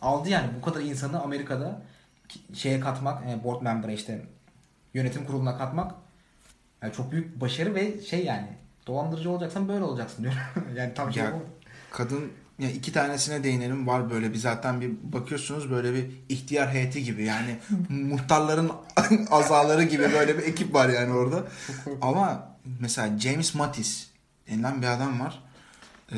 [0.00, 1.82] Aldı yani bu kadar insanı Amerika'da
[2.54, 4.26] şeye katmak, e, board member'a işte
[4.94, 5.94] yönetim kuruluna katmak
[6.82, 8.48] yani çok büyük başarı ve şey yani
[8.86, 10.34] dolandırıcı olacaksan böyle olacaksın diyor.
[10.76, 11.44] yani tam şey Ya, bu.
[11.90, 17.04] Kadın ya iki tanesine değinelim var böyle bir zaten bir bakıyorsunuz böyle bir ihtiyar heyeti
[17.04, 18.70] gibi yani muhtarların
[19.30, 21.44] azaları gibi böyle bir ekip var yani orada.
[22.00, 24.06] Ama mesela James Mattis
[24.48, 25.42] denilen bir adam var.
[26.12, 26.16] Ee,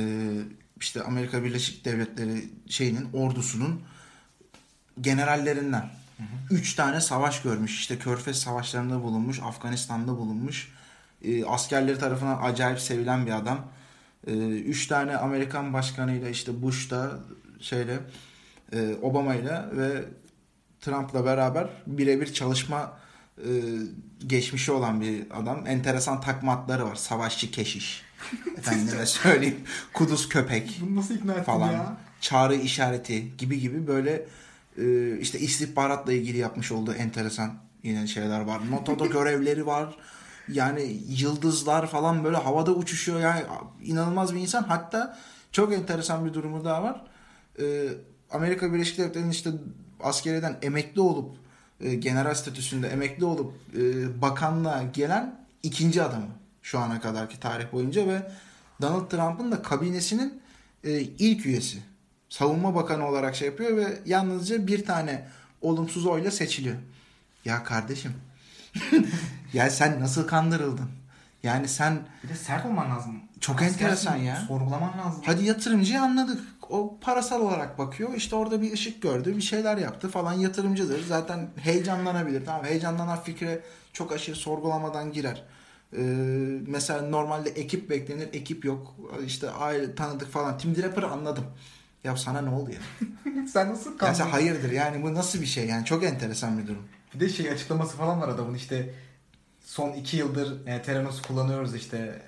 [0.80, 3.80] işte Amerika Birleşik Devletleri şeyinin ordusunun
[5.00, 5.90] generallerinden.
[6.50, 7.78] Üç tane savaş görmüş.
[7.78, 9.40] İşte Körfez savaşlarında bulunmuş.
[9.42, 10.72] Afganistan'da bulunmuş.
[11.24, 13.66] Ee, askerleri tarafından acayip sevilen bir adam.
[14.26, 17.18] Ee, üç tane Amerikan başkanıyla işte Bush'ta
[17.60, 17.98] şeyle
[18.72, 20.04] e, Obama'yla ve
[20.80, 22.98] Trump'la beraber birebir çalışma
[23.38, 23.50] e,
[24.26, 25.66] geçmişi olan bir adam.
[25.66, 26.94] Enteresan takmatları var.
[26.94, 28.02] Savaşçı keşiş.
[28.58, 29.60] Efendime söyleyeyim.
[29.92, 31.72] Kuduz köpek Bunu nasıl ikna ettin falan.
[31.72, 31.96] ya?
[32.20, 34.26] Çağrı işareti gibi gibi böyle
[34.78, 38.60] e, işte istihbaratla ilgili yapmış olduğu enteresan yine şeyler var.
[38.70, 39.96] NATO'da görevleri var.
[40.48, 43.20] Yani yıldızlar falan böyle havada uçuşuyor.
[43.20, 43.42] Yani
[43.82, 44.62] inanılmaz bir insan.
[44.62, 45.18] Hatta
[45.52, 47.02] çok enteresan bir durumu daha var.
[47.60, 47.88] E,
[48.30, 49.50] Amerika Birleşik Devletleri'nin işte
[50.00, 51.36] askeriyeden emekli olup
[51.80, 53.82] e, general statüsünde emekli olup e,
[54.22, 56.28] bakanlığa gelen ikinci adamı
[56.62, 58.32] şu ana kadarki tarih boyunca ve
[58.82, 60.40] Donald Trump'ın da kabinesinin
[60.84, 61.78] e, ilk üyesi.
[62.28, 65.28] Savunma Bakanı olarak şey yapıyor ve yalnızca bir tane
[65.60, 66.76] olumsuz oyla seçiliyor.
[67.44, 68.12] Ya kardeşim
[69.52, 70.90] ya sen nasıl kandırıldın?
[71.42, 73.20] Yani sen Bir de sert olman lazım.
[73.40, 74.36] Çok Askersin, enteresan ya.
[74.48, 75.22] Sorgulaman lazım.
[75.26, 76.40] Hadi yatırımcıyı anladık.
[76.70, 78.14] O parasal olarak bakıyor.
[78.14, 79.36] İşte orada bir ışık gördü.
[79.36, 80.32] Bir şeyler yaptı falan.
[80.32, 81.04] Yatırımcıdır.
[81.06, 82.44] Zaten heyecanlanabilir.
[82.46, 83.60] Tamam heyecanlanan fikre
[83.92, 85.42] çok aşırı sorgulamadan girer.
[85.92, 86.02] Ee,
[86.66, 88.28] mesela normalde ekip beklenir.
[88.32, 88.94] Ekip yok.
[89.26, 90.58] İşte aile tanıdık falan.
[90.58, 91.44] Tim Draper'ı anladım.
[92.06, 92.78] Ya sana ne oldu ya?
[93.52, 94.14] Sen nasıl kandın?
[94.14, 96.88] sen hayırdır yani bu nasıl bir şey yani çok enteresan bir durum.
[97.14, 98.94] Bir de şey açıklaması falan var adamın işte
[99.60, 102.22] son iki yıldır e, Theranos kullanıyoruz işte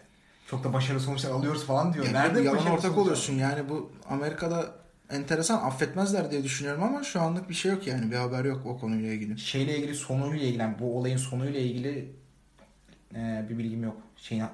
[0.47, 2.05] çok da başarılı sonuçlar alıyoruz falan diyor.
[2.05, 3.03] Ya Nerede yalan ortak sonuçlar?
[3.03, 4.67] oluyorsun yani bu Amerika'da
[5.11, 8.79] enteresan affetmezler diye düşünüyorum ama şu anlık bir şey yok yani bir haber yok o
[8.79, 9.39] konuyla ilgili.
[9.39, 12.13] Şeyle ilgili sonuyla ilgili yani bu olayın sonuyla ilgili
[13.15, 13.97] e, bir bilgim yok.
[14.17, 14.49] Şeyin, e,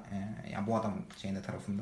[0.51, 1.81] yani bu adam şeyinde tarafında.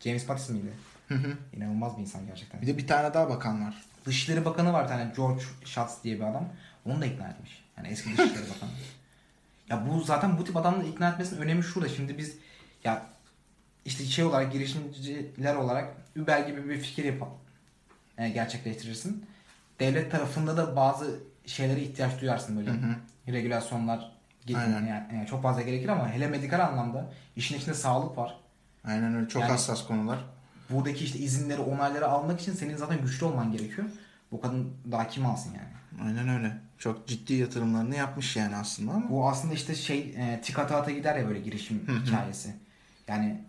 [0.00, 0.72] James Mattis miydi?
[1.12, 1.36] Hı hı.
[1.56, 2.62] İnanılmaz bir insan gerçekten.
[2.62, 3.82] bir de bir tane daha bakan var.
[4.06, 6.48] Dışişleri Bakanı var bir tane George Shultz diye bir adam.
[6.86, 7.64] Onu da ikna etmiş.
[7.76, 8.70] Yani eski Dışişleri Bakanı.
[9.68, 11.88] Ya bu zaten bu tip adamları ikna etmesinin önemi şurada.
[11.88, 12.36] Şimdi biz
[12.84, 13.06] ya
[13.84, 17.32] işte şey olarak girişimciler olarak Uber gibi bir fikir yapalım.
[18.18, 19.26] e, gerçekleştirirsin.
[19.80, 22.70] Devlet tarafında da bazı şeylere ihtiyaç duyarsın böyle.
[22.70, 23.32] Hı hı.
[23.32, 24.12] Regülasyonlar
[24.54, 24.86] Aynen.
[24.86, 28.36] yani, yani çok fazla gerekir ama hele medikal anlamda işin içinde sağlık var.
[28.84, 30.18] Aynen öyle çok Yani- hassas konular.
[30.72, 33.86] Buradaki işte izinleri, onayları almak için senin zaten güçlü olman gerekiyor.
[34.32, 36.06] Bu kadın daha kim alsın yani?
[36.08, 36.58] Aynen öyle.
[36.78, 39.10] Çok ciddi yatırımlarını yapmış yani aslında ama.
[39.10, 42.54] Bu aslında işte şey e, tika ata gider ya böyle girişim hikayesi.
[43.08, 43.40] Yani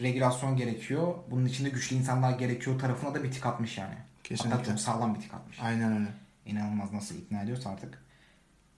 [0.00, 1.14] regülasyon gerekiyor.
[1.30, 3.94] Bunun içinde güçlü insanlar gerekiyor tarafına da bir tik atmış yani.
[4.24, 4.56] Kesinlikle.
[4.56, 5.60] Hatta çok sağlam bir tik atmış.
[5.60, 6.08] Aynen öyle.
[6.46, 8.04] İnanılmaz nasıl ikna ediyorsa artık.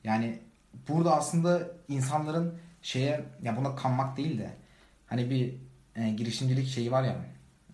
[0.05, 0.39] Yani
[0.89, 4.51] burada aslında insanların şeye ya buna kanmak değil de
[5.07, 5.55] hani bir
[5.97, 7.17] e, girişimcilik şeyi var ya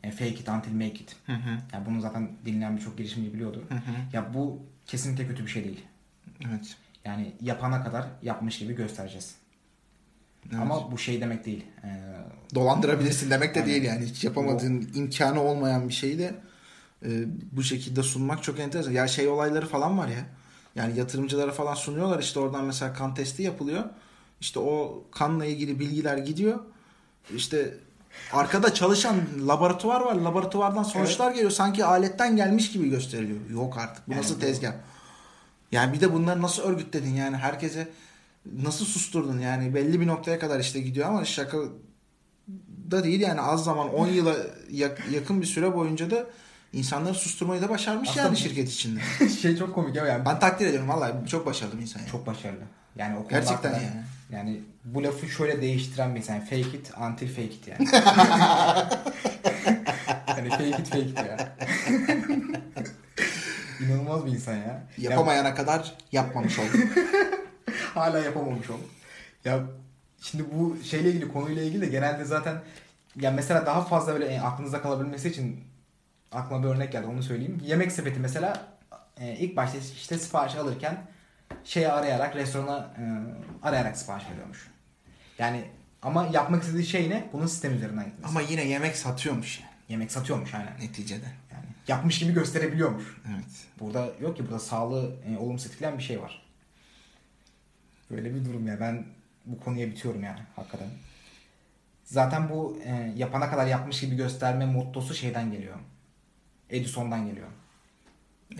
[0.03, 1.17] e, fake it until make it.
[1.27, 1.59] Hı hı.
[1.73, 3.63] Yani bunu zaten dinleyen birçok girişimci biliyordur.
[3.69, 3.81] Hı hı.
[4.13, 5.85] Ya bu kesinlikle kötü bir şey değil.
[6.49, 6.77] Evet.
[7.05, 9.35] Yani yapana kadar yapmış gibi göstereceğiz.
[10.51, 10.61] Evet.
[10.63, 11.65] Ama bu şey demek değil.
[11.85, 11.89] Ee,
[12.55, 13.73] dolandırabilirsin demek de Aynen.
[13.73, 14.05] değil yani.
[14.05, 16.35] Hiç yapamadığın imkanı olmayan bir şeyi de
[17.05, 17.11] e,
[17.53, 18.93] bu şekilde sunmak çok enteresan.
[18.93, 20.27] Ya şey olayları falan var ya.
[20.75, 23.85] Yani yatırımcılara falan sunuyorlar işte oradan mesela kan testi yapılıyor.
[24.41, 26.61] İşte o kanla ilgili bilgiler gidiyor.
[27.37, 27.75] İşte
[28.33, 29.17] arkada çalışan
[29.49, 30.15] laboratuvar var.
[30.15, 31.51] Laboratuvardan sonuçlar geliyor.
[31.51, 33.51] Sanki aletten gelmiş gibi gösteriliyor.
[33.51, 34.09] Yok artık.
[34.09, 34.73] Bu Yani nasıl tezgah?
[35.73, 37.89] Yani bir de bunları nasıl örgütledin yani herkese
[38.63, 41.59] nasıl susturdun yani belli bir noktaya kadar işte gidiyor ama şaka
[42.91, 44.35] da değil yani az zaman 10 yıla
[44.71, 46.27] yak- yakın bir süre boyunca da
[46.73, 49.01] insanları susturmayı da başarmış Aslında yani şirket içinde.
[49.41, 52.11] şey çok komik ya yani Ben takdir ediyorum vallahi çok başarılı bir insan yani.
[52.11, 52.63] çok başarılı.
[52.97, 54.03] Yani o Gerçekten yani.
[54.31, 56.41] Yani bu lafı şöyle değiştiren bir insan.
[56.41, 57.89] Fake it until fake it yani.
[60.29, 61.57] yani fake it fake it ya.
[63.81, 64.83] İnanılmaz bir insan ya.
[64.99, 66.77] Yapamayana kadar yapmamış oldu.
[67.95, 68.79] Hala yapamamış ol.
[69.45, 69.61] Ya
[70.21, 72.57] şimdi bu şeyle ilgili konuyla ilgili de genelde zaten
[73.17, 75.65] ya mesela daha fazla böyle e, aklınızda kalabilmesi için
[76.33, 77.63] aklıma bir örnek geldi onu söyleyeyim.
[77.65, 78.67] Yemek sepeti mesela
[79.21, 80.97] e, ilk başta işte sipariş alırken
[81.65, 83.03] şeyi arayarak restorana e,
[83.67, 84.72] arayarak sipariş veriyormuş.
[85.39, 85.65] Yani
[86.03, 87.29] ama yapmak istediği şey ne?
[87.33, 88.29] Bunun sistem üzerinden gitmesi.
[88.29, 90.81] Ama yine yemek satıyormuş yani Yemek satıyormuş aynen.
[90.81, 91.27] neticede.
[91.53, 93.05] Yani yapmış gibi gösterebiliyormuş.
[93.35, 93.45] Evet.
[93.81, 96.43] Burada yok ki burada sağlığı e, olumsuz etkileyen bir şey var.
[98.11, 98.81] Böyle bir durum ya.
[98.81, 99.07] Ben
[99.47, 100.89] bu konuya bitiyorum yani hakikaten.
[102.05, 105.77] Zaten bu e, yapana kadar yapmış gibi gösterme mottosu şeyden geliyor.
[106.71, 107.49] Edison'dan geliyor.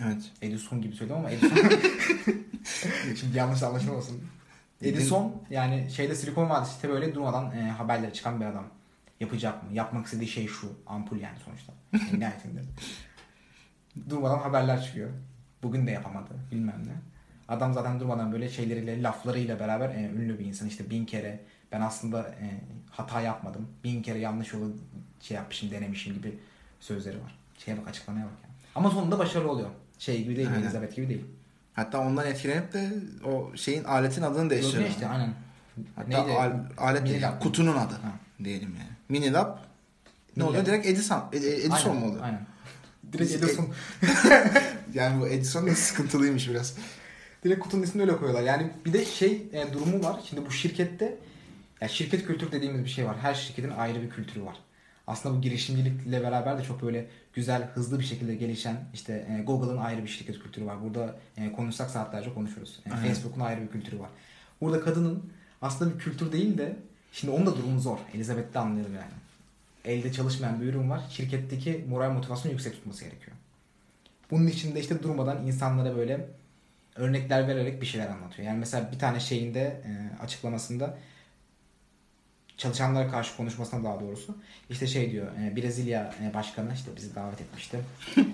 [0.03, 0.31] Evet.
[0.41, 1.57] Edison gibi söylüyorum ama Edison
[3.19, 4.21] şimdi yanlış anlaşılmasın.
[4.81, 8.65] Edison yani şeyde Silikon Vadisi'nde böyle durmadan e, haberlere çıkan bir adam.
[9.19, 9.69] Yapacak mı?
[9.73, 10.67] Yapmak istediği şey şu.
[10.87, 11.73] Ampul yani sonuçta.
[12.13, 12.61] En nihayetinde.
[14.09, 15.09] durmadan haberler çıkıyor.
[15.63, 16.33] Bugün de yapamadı.
[16.51, 16.93] Bilmem ne.
[17.47, 20.67] Adam zaten durmadan böyle şeyleriyle, laflarıyla beraber e, ünlü bir insan.
[20.67, 21.39] İşte bin kere
[21.71, 22.45] ben aslında e,
[22.91, 23.67] hata yapmadım.
[23.83, 24.71] Bin kere yanlış yolu
[25.19, 26.39] şey yapmışım, denemişim gibi
[26.79, 27.35] sözleri var.
[27.57, 28.53] Şeye bak açıklamaya bak yani.
[28.75, 29.69] Ama sonunda başarılı oluyor.
[29.99, 30.61] Şey gibi değil, Aynen.
[30.61, 31.25] Elizabeth gibi değil.
[31.73, 32.89] Hatta ondan etkilenip de
[33.25, 34.89] o şeyin aletin adını değiştiriyor.
[34.89, 35.33] İşte aynen.
[35.95, 36.31] Hatta Neydi?
[36.39, 38.11] al- alet değil, kutunun adı Ha.
[38.43, 38.89] diyelim yani.
[39.09, 39.53] Minilab ne
[40.35, 40.49] Minilab.
[40.49, 40.65] oluyor?
[40.65, 42.23] Direkt Edison, Edison Aynen, mu oluyor?
[42.23, 42.45] Aynen.
[43.13, 43.67] Direkt Edison.
[44.93, 46.75] Yani bu Edison da sıkıntılıymış biraz.
[47.43, 48.43] Direkt kutunun ismini öyle koyuyorlar.
[48.47, 50.19] Yani bir de şey e, durumu var.
[50.29, 51.17] Şimdi bu şirkette
[51.81, 53.15] ya şirket kültürü dediğimiz bir şey var.
[53.21, 54.55] Her şirketin ayrı bir kültürü var.
[55.07, 59.77] Aslında bu girişimcilikle beraber de çok böyle güzel, hızlı bir şekilde gelişen işte e, Google'ın
[59.77, 60.83] ayrı bir şirket kültürü var.
[60.83, 62.79] Burada e, konuşsak saatlerce konuşuruz.
[62.85, 62.89] E.
[62.89, 64.09] Facebook'un ayrı bir kültürü var.
[64.61, 66.75] Burada kadının aslında bir kültür değil de
[67.11, 67.97] şimdi onun da durumu zor.
[68.13, 69.13] Elizabeth'te anlayalım yani.
[69.85, 71.01] Elde çalışmayan bir ürün var.
[71.09, 73.37] Şirketteki moral motivasyonu yüksek tutması gerekiyor.
[74.31, 76.27] Bunun için de işte durmadan insanlara böyle
[76.95, 78.47] örnekler vererek bir şeyler anlatıyor.
[78.47, 80.97] Yani mesela bir tane şeyinde e, açıklamasında
[82.57, 84.37] çalışanlara karşı konuşmasına daha doğrusu
[84.69, 87.79] işte şey diyor e, Brezilya e, başkanı işte bizi davet etmişti.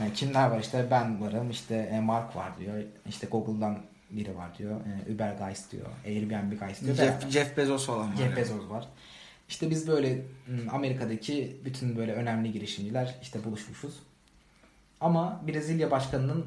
[0.00, 3.78] E, kimler var işte ben varım işte e, Mark var diyor işte Google'dan
[4.10, 6.96] biri var diyor e, Uber Guys diyor Airbnb Guys diyor.
[6.96, 8.16] Jeff, Beraber- Jeff Bezos falan var.
[8.16, 8.36] Jeff yani.
[8.36, 8.88] Bezos var.
[9.48, 10.14] İşte biz böyle
[10.48, 13.94] m, Amerika'daki bütün böyle önemli girişimciler işte buluşmuşuz.
[15.00, 16.46] Ama Brezilya başkanının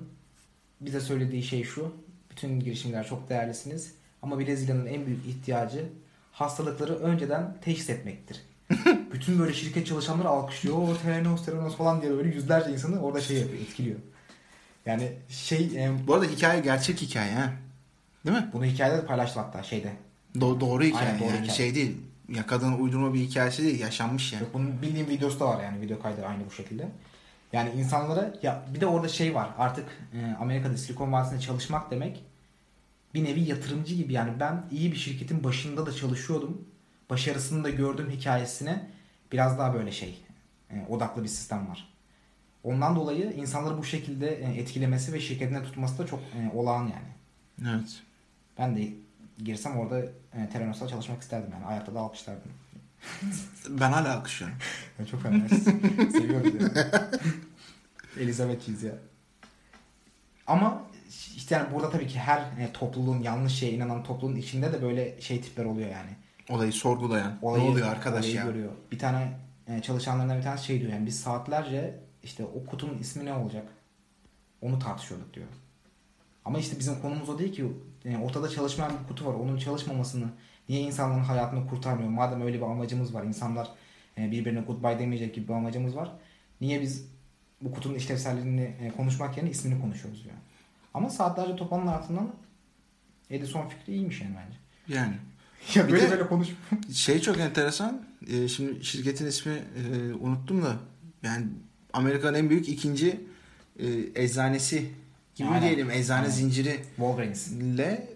[0.81, 1.93] bize söylediği şey şu.
[2.31, 3.93] Bütün girişimciler çok değerlisiniz.
[4.21, 5.85] Ama Brezilya'nın en büyük ihtiyacı
[6.33, 8.41] hastalıkları önceden teşhis etmektir.
[9.13, 10.95] Bütün böyle şirket çalışanları alkışlıyor.
[11.03, 13.99] Terenos, Terenos falan diye böyle yüzlerce insanı orada şey yapıyor, etkiliyor.
[14.85, 17.53] Yani şey, e, Bu arada hikaye gerçek hikaye ha.
[18.25, 18.49] Değil mi?
[18.53, 19.93] bunu hikayede de paylaştım hatta şeyde.
[20.35, 21.57] Do- doğru hikaye Aynen, doğru yani hikaye.
[21.57, 21.97] şey değil.
[22.29, 23.79] Ya kadının uydurma bir hikayesi değil.
[23.79, 24.41] Yaşanmış yani.
[24.43, 26.87] Yok, bunun bildiğim videosu da var yani video kaydı aynı bu şekilde.
[27.53, 32.23] Yani insanlara ya bir de orada şey var artık e, Amerika'da Silikon Vadisi'nde çalışmak demek
[33.13, 36.67] bir nevi yatırımcı gibi yani ben iyi bir şirketin başında da çalışıyordum.
[37.09, 38.89] Başarısını da gördüm hikayesine
[39.31, 40.25] biraz daha böyle şey
[40.69, 41.93] e, odaklı bir sistem var.
[42.63, 47.13] Ondan dolayı insanları bu şekilde e, etkilemesi ve şirketine tutması da çok e, olağan yani.
[47.61, 48.01] Evet.
[48.57, 48.93] Ben de
[49.43, 49.99] girsem orada
[50.33, 50.49] e,
[50.89, 51.65] çalışmak isterdim yani.
[51.65, 52.51] Ayakta da alkışlardım.
[53.69, 54.57] Ben hala alkışlıyorum.
[55.11, 55.49] Çok fena.
[56.11, 57.11] Seviyoruz ya.
[58.19, 58.93] Elizabeth'ciyiz ya.
[60.47, 60.83] Ama
[61.35, 65.21] işte yani burada tabii ki her e, topluluğun yanlış şeye inanan topluluğun içinde de böyle
[65.21, 66.09] şey tipler oluyor yani.
[66.49, 67.39] Olayı sorgulayan.
[67.41, 68.43] Olayı, ne oluyor arkadaş olayı ya?
[68.43, 68.71] Görüyor.
[68.91, 73.25] Bir tane e, çalışanlarından bir tanesi şey diyor yani biz saatlerce işte o kutunun ismi
[73.25, 73.65] ne olacak?
[74.61, 75.47] Onu tartışıyorduk diyor.
[76.45, 77.65] Ama işte bizim konumuz o değil ki.
[78.05, 79.33] E, ortada çalışmayan bir kutu var.
[79.33, 80.25] Onun çalışmamasını
[80.69, 82.09] niye insanların hayatını kurtarmıyor?
[82.09, 83.23] Madem öyle bir amacımız var.
[83.23, 83.69] insanlar
[84.17, 86.11] e, birbirine goodbye demeyecek gibi bir amacımız var.
[86.61, 87.07] Niye biz
[87.61, 90.35] bu kutunun işlevselliğini e, konuşmak yerine ismini konuşuyoruz diyor.
[90.93, 92.31] Ama saatlerce topanın altından
[93.29, 94.57] Edison fikri iyiymiş yani bence.
[94.99, 95.13] Yani.
[95.75, 96.47] Ya böyle böyle konuş.
[96.93, 98.01] Şey çok enteresan.
[98.27, 100.75] Ee, şimdi şirketin ismi e, unuttum da.
[101.23, 101.45] Yani
[101.93, 103.19] Amerika'nın en büyük ikinci
[103.79, 103.85] e,
[104.23, 104.91] eczanesi
[105.35, 105.61] gibi Aynen.
[105.61, 105.91] diyelim.
[105.91, 106.31] Eczane Aynen.
[106.31, 107.47] zinciri Walgreens.
[107.47, 108.07] ile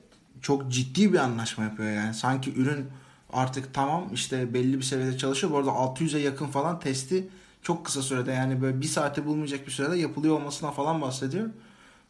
[0.41, 2.13] çok ciddi bir anlaşma yapıyor yani.
[2.13, 2.85] Sanki ürün
[3.33, 5.53] artık tamam işte belli bir seviyede çalışıyor.
[5.53, 7.27] Bu arada 600'e yakın falan testi
[7.61, 11.49] çok kısa sürede yani böyle bir saate bulmayacak bir sürede yapılıyor olmasından falan bahsediyor.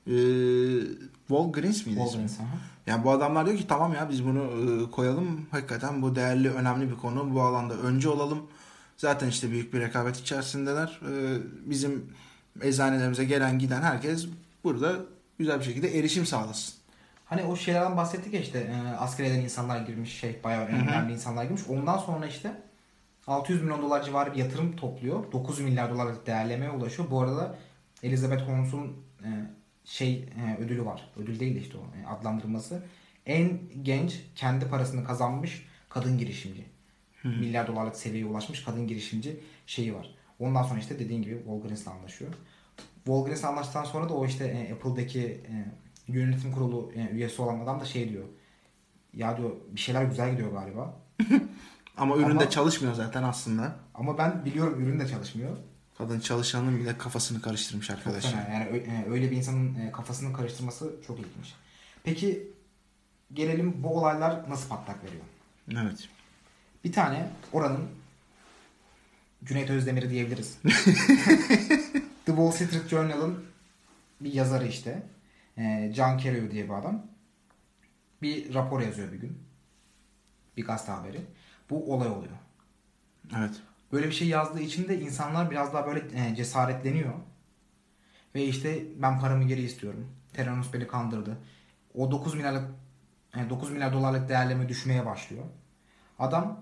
[0.07, 0.11] Ee,
[1.27, 1.99] Walgreens miydi?
[1.99, 2.37] Walgreens.
[2.87, 5.47] Yani bu adamlar diyor ki tamam ya biz bunu e, koyalım.
[5.51, 7.33] Hakikaten bu değerli, önemli bir konu.
[7.35, 8.47] Bu alanda önce olalım.
[8.97, 10.99] Zaten işte büyük bir rekabet içerisindeler.
[11.09, 12.05] E, bizim
[12.61, 14.27] eczanelerimize gelen giden herkes
[14.63, 14.95] burada
[15.39, 16.73] güzel bir şekilde erişim sağlasın.
[17.25, 21.61] Hani o şeylerden bahsettik ya işte e, askeriyeden insanlar girmiş şey bayağı önemli insanlar girmiş.
[21.69, 22.61] Ondan sonra işte
[23.27, 25.31] 600 milyon dolar civarı bir yatırım topluyor.
[25.31, 27.11] 9 milyar dolarlık değerlemeye ulaşıyor.
[27.11, 27.55] Bu arada
[28.03, 28.93] Elizabeth Holmes'un
[29.23, 29.27] e,
[29.87, 31.09] şey e, ödülü var.
[31.17, 32.83] Ödül değil de işte o e, adlandırması.
[33.25, 36.65] En genç kendi parasını kazanmış kadın girişimci.
[37.23, 40.15] Milyar dolarlık seviyeye ulaşmış kadın girişimci şeyi var.
[40.39, 42.33] Ondan sonra işte dediğin gibi Walgreens'le anlaşıyor.
[42.95, 45.65] Walgreens'le anlaştıktan sonra da o işte e, Apple'daki e,
[46.07, 48.23] yönetim kurulu e, üyesi olan adam da şey diyor.
[49.13, 50.99] Ya diyor bir şeyler güzel gidiyor galiba.
[51.97, 53.75] Ama üründe Ama- çalışmıyor zaten aslında.
[53.93, 55.57] Ama ben biliyorum ürün de çalışmıyor.
[55.97, 58.25] Kadın çalışanın bile kafasını karıştırmış Çok arkadaş.
[58.25, 58.53] fena.
[58.53, 61.53] Yani e, öyle bir insanın e, kafasını karıştırması çok ilginç.
[62.03, 62.51] Peki
[63.33, 65.23] gelelim bu olaylar nasıl patlak veriyor?
[65.71, 66.09] Evet.
[66.83, 67.89] Bir tane oranın
[69.43, 70.57] Cüneyt Özdemir'i diyebiliriz.
[72.25, 73.45] The Wall Street Journal'ın
[74.21, 75.03] bir yazarı işte.
[75.93, 77.05] John Carreyrou diye bir adam.
[78.21, 79.39] Bir rapor yazıyor bir gün.
[80.57, 81.21] Bir gazete haberi.
[81.69, 82.37] Bu olay oluyor.
[83.37, 83.53] Evet.
[83.91, 87.13] Böyle bir şey yazdığı için de insanlar biraz daha böyle e, cesaretleniyor.
[88.35, 90.11] Ve işte ben paramı geri istiyorum.
[90.33, 91.37] Theranos beni kandırdı.
[91.93, 92.69] O 9 milyarlık
[93.35, 95.43] e, 9 milyar dolarlık değerleme düşmeye başlıyor.
[96.19, 96.61] Adam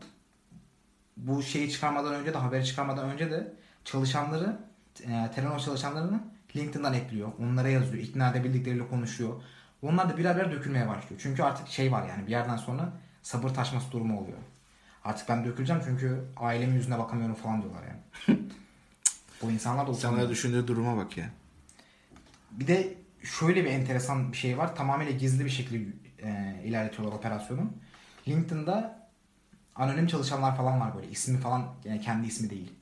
[1.17, 4.57] bu şeyi çıkarmadan önce de haberi çıkarmadan önce de çalışanları
[5.03, 6.23] e, Theranos çalışanlarını
[6.55, 7.31] LinkedIn'dan ekliyor.
[7.39, 8.03] Onlara yazıyor.
[8.03, 9.41] ikna edebildikleriyle konuşuyor.
[9.81, 11.21] Onlar da birer birer dökülmeye başlıyor.
[11.23, 14.38] Çünkü artık şey var yani bir yerden sonra sabır taşması durumu oluyor.
[15.06, 18.39] Artık ben döküleceğim çünkü ailemin yüzüne bakamıyorum falan diyorlar yani.
[19.41, 20.30] Bu insanlar da utanıyor.
[20.30, 21.30] düşündüğü duruma bak ya.
[22.52, 24.76] Bir de şöyle bir enteresan bir şey var.
[24.76, 25.91] Tamamıyla gizli bir şekilde
[26.24, 27.74] e, ilerletiyorlar operasyonu.
[28.28, 29.08] LinkedIn'da
[29.76, 31.10] anonim çalışanlar falan var böyle.
[31.10, 32.74] İsmi falan yani kendi ismi değil.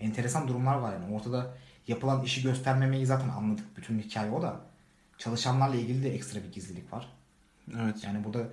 [0.00, 1.14] Enteresan durumlar var yani.
[1.14, 1.54] Ortada
[1.88, 3.76] yapılan işi göstermemeyi zaten anladık.
[3.76, 4.60] Bütün hikaye o da.
[5.18, 7.12] Çalışanlarla ilgili de ekstra bir gizlilik var.
[7.80, 8.04] Evet.
[8.04, 8.48] Yani burada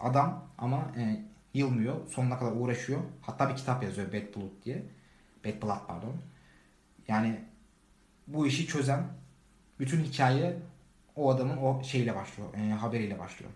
[0.00, 1.20] adam ama e,
[1.54, 2.06] yılmıyor.
[2.08, 3.00] Sonuna kadar uğraşıyor.
[3.20, 4.82] Hatta bir kitap yazıyor Bad Blood diye.
[5.44, 6.14] Bad Blood pardon.
[7.08, 7.40] Yani
[8.26, 9.04] bu işi çözen
[9.80, 10.56] bütün hikaye
[11.16, 12.54] o adamın o şeyle başlıyor.
[12.54, 13.52] e, haberiyle başlıyor.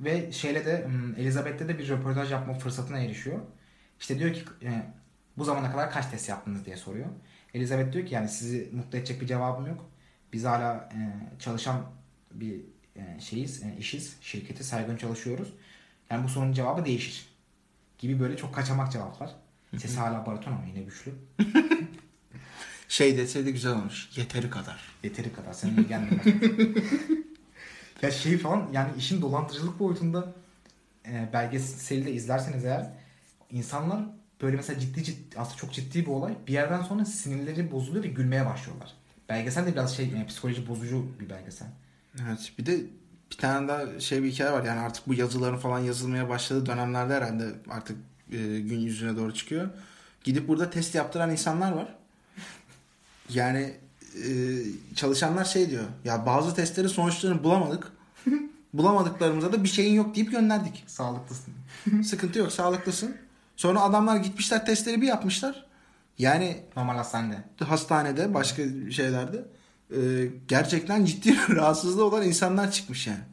[0.00, 3.40] Ve şeyle de hmm, Elizabeth'te de bir röportaj yapma fırsatına erişiyor.
[4.00, 4.82] İşte diyor ki e,
[5.36, 7.06] bu zamana kadar kaç test yaptınız diye soruyor.
[7.54, 9.90] Elizabeth diyor ki yani sizi mutlu edecek bir cevabım yok.
[10.32, 10.98] Biz hala e,
[11.38, 11.86] çalışan
[12.30, 12.60] bir
[12.96, 15.54] e, şeyiz, e, işiz, şirketi saygın çalışıyoruz.
[16.10, 17.26] Yani bu sorunun cevabı değişir.
[17.98, 19.30] Gibi böyle çok kaçamak cevaplar.
[19.78, 21.12] Sesi hala bariton ama yine güçlü.
[22.88, 24.08] Şey deseydi güzel olmuş.
[24.16, 24.80] Yeteri kadar.
[25.02, 25.52] Yeteri kadar.
[25.52, 26.26] Senin ilgilendirmez.
[28.02, 30.32] Ya şey falan yani işin dolandırıcılık boyutunda
[31.06, 32.90] e, belgeseli de izlerseniz eğer
[33.50, 34.04] insanlar
[34.42, 38.08] böyle mesela ciddi ciddi aslında çok ciddi bir olay bir yerden sonra sinirleri bozuluyor ve
[38.08, 38.94] gülmeye başlıyorlar.
[39.28, 41.68] Belgesel de biraz şey e, psikoloji bozucu bir belgesel.
[42.22, 42.80] Evet bir de
[43.34, 47.14] bir tane daha şey bir hikaye var yani artık bu yazıların falan yazılmaya başladığı dönemlerde
[47.14, 47.96] herhalde artık
[48.32, 49.68] e, gün yüzüne doğru çıkıyor.
[50.24, 51.94] Gidip burada test yaptıran insanlar var.
[53.28, 53.74] Yani
[54.14, 54.28] e,
[54.94, 57.92] çalışanlar şey diyor ya bazı testlerin sonuçlarını bulamadık.
[58.74, 60.84] Bulamadıklarımıza da bir şeyin yok deyip gönderdik.
[60.86, 61.54] Sağlıklısın.
[62.04, 63.16] Sıkıntı yok sağlıklısın.
[63.56, 65.66] Sonra adamlar gitmişler testleri bir yapmışlar.
[66.18, 67.44] Yani Normal hastanede.
[67.64, 69.44] hastanede başka şeylerde
[70.02, 73.24] e, gerçekten ciddi rahatsızlığı olan insanlar çıkmış yani.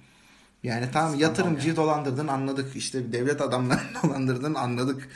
[0.64, 1.78] Yani tamam yatırımcıyı yani.
[1.78, 2.76] dolandırdın anladık.
[2.76, 5.10] İşte devlet adamlarını dolandırdın anladık.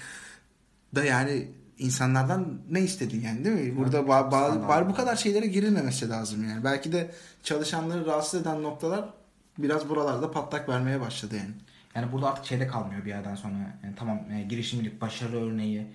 [0.95, 3.77] Da yani insanlardan ne istedin yani değil mi?
[3.77, 6.63] Burada ba- ba- bari bu kadar şeylere girilmemesi lazım yani.
[6.63, 7.11] Belki de
[7.43, 9.09] çalışanları rahatsız eden noktalar
[9.57, 11.53] biraz buralarda patlak vermeye başladı yani.
[11.95, 13.53] Yani burada artık şeyde kalmıyor bir yerden sonra.
[13.83, 15.87] Yani tamam e, girişimcilik, başarı örneği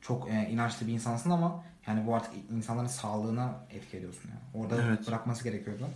[0.00, 4.30] çok e, inançlı bir insansın ama yani bu artık insanların sağlığına etki ediyorsun.
[4.30, 4.64] Yani.
[4.64, 5.08] Orada Evet.
[5.08, 5.88] bırakması gerekiyordu.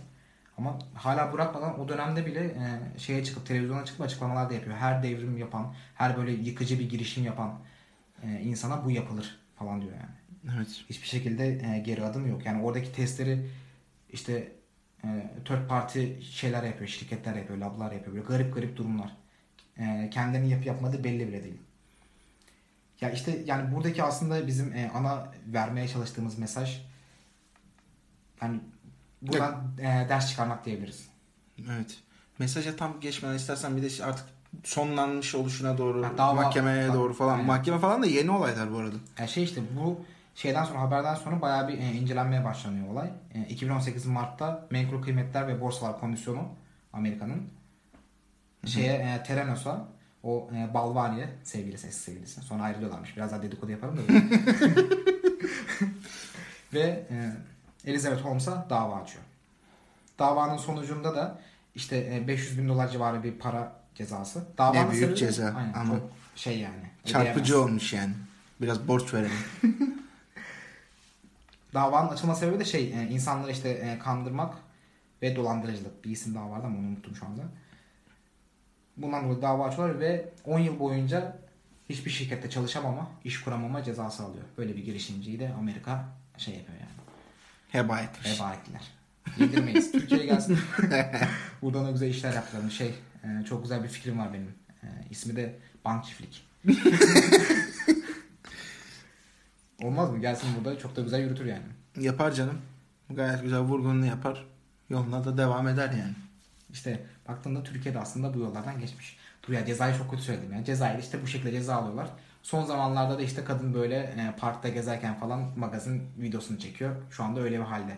[0.57, 4.75] Ama hala bırakmadan o dönemde bile e, şeye çıkıp televizyona çıkıp açıklamalar da yapıyor.
[4.75, 7.59] Her devrim yapan, her böyle yıkıcı bir girişim yapan
[8.23, 10.55] e, insana bu yapılır falan diyor yani.
[10.57, 10.83] Evet.
[10.89, 12.45] Hiçbir şekilde e, geri adım yok.
[12.45, 13.49] Yani oradaki testleri
[14.09, 14.51] işte
[15.03, 18.15] e, third party şeyler yapıyor, şirketler yapıyor, lablar yapıyor.
[18.15, 19.17] Böyle garip garip durumlar.
[19.77, 21.59] E, kendilerinin yapıp yapmadığı belli bile değil.
[23.01, 26.81] Ya işte yani buradaki aslında bizim e, ana vermeye çalıştığımız mesaj
[28.41, 28.59] yani
[29.21, 31.07] buradan e, ders çıkarmak diyebiliriz.
[31.71, 31.97] Evet.
[32.39, 34.25] Mesaja tam geçmeden istersen bir de artık
[34.63, 37.33] sonlanmış oluşuna doğru dava- mahkemeye da- doğru falan.
[37.33, 37.45] Aynen.
[37.45, 38.95] Mahkeme falan da yeni olaylar bu arada.
[39.19, 39.99] Yani şey işte bu
[40.35, 43.09] şeyden sonra haberden sonra bayağı bir e, incelenmeye başlanıyor olay.
[43.33, 46.47] E, 2018 Mart'ta Menkul Kıymetler ve Borsalar Komisyonu
[46.93, 47.49] Amerika'nın
[48.65, 49.85] şeye e, Terenos'a
[50.23, 52.41] o e, Balvani sevgilisi eski sevgilisi.
[52.41, 53.17] Sonra ayrılıyorlarmış.
[53.17, 54.01] Biraz daha dedikodu yaparım da.
[56.73, 57.33] ve e,
[57.91, 59.23] Elizabeth Holmes'a dava açıyor.
[60.19, 61.39] Davanın sonucunda da
[61.75, 64.45] işte e, 500 bin dolar civarı bir para cezası.
[64.57, 65.95] Davanın Ne büyük sebebi- ceza Aynen, ama.
[65.95, 66.89] çok şey yani.
[67.05, 67.69] Çarpıcı ödeyemez.
[67.69, 68.13] olmuş yani.
[68.61, 69.31] Biraz borç verelim.
[71.73, 74.53] Davanın açılma sebebi de şey e, insanları işte e, kandırmak
[75.21, 76.05] ve dolandırıcılık.
[76.05, 77.41] Bir isim daha vardı ama onu unuttum şu anda.
[78.97, 81.37] Bundan dolayı dava açıyorlar ve 10 yıl boyunca
[81.89, 84.43] hiçbir şirkette çalışamama, iş kuramama cezası alıyor.
[84.57, 86.05] Böyle bir girişimciyi de Amerika
[86.37, 86.89] şey yapıyor yani.
[87.69, 88.39] Heba etmiş.
[88.39, 88.81] Heba ettiler.
[89.37, 89.91] Yedirmeyiz.
[89.91, 90.59] Türkiye'ye gelsin.
[91.61, 92.71] Buradan da güzel işler yaptıralım.
[92.71, 94.51] Şey, e, çok güzel bir fikrim var benim.
[94.83, 96.45] E, ismi de Bank Çiftlik.
[99.83, 100.19] Olmaz mı?
[100.19, 101.63] Gelsin burada çok da güzel yürütür yani.
[101.99, 102.61] Yapar canım.
[103.09, 104.45] Gayet güzel vurgununu yapar.
[104.89, 106.13] Yoluna da devam eder yani.
[106.69, 109.17] İşte baktığında Türkiye'de aslında bu yollardan geçmiş.
[109.47, 110.63] Dur ya cezayı çok kötü söyledim ya.
[110.63, 112.09] Cezayir'de işte bu şekilde ceza alıyorlar.
[112.43, 116.95] Son zamanlarda da işte kadın böyle e, parkta gezerken falan magazin videosunu çekiyor.
[117.11, 117.97] Şu anda öyle bir halde.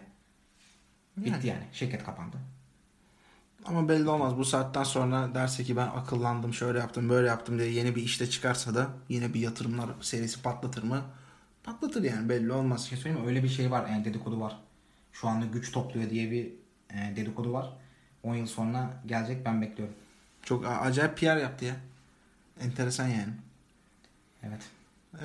[1.18, 1.64] Bitti yani.
[1.72, 2.38] Şirket kapandı.
[3.66, 4.38] Ama belli olmaz.
[4.38, 8.30] Bu saatten sonra derse ki ben akıllandım, şöyle yaptım, böyle yaptım diye yeni bir işte
[8.30, 11.02] çıkarsa da yine bir yatırımlar serisi patlatır mı?
[11.64, 12.86] Patlatır yani belli Bir olmaz.
[12.90, 13.28] şey söyleyeyim mi?
[13.30, 13.90] Öyle bir şey var.
[13.90, 14.60] Yani dedikodu var.
[15.12, 16.54] Şu anda güç topluyor diye bir
[16.90, 17.74] e, dedikodu var.
[18.26, 19.96] 10 yıl sonra gelecek ben bekliyorum.
[20.44, 21.76] Çok acayip PR yaptı ya.
[22.62, 23.34] Enteresan yani.
[24.44, 24.62] Evet.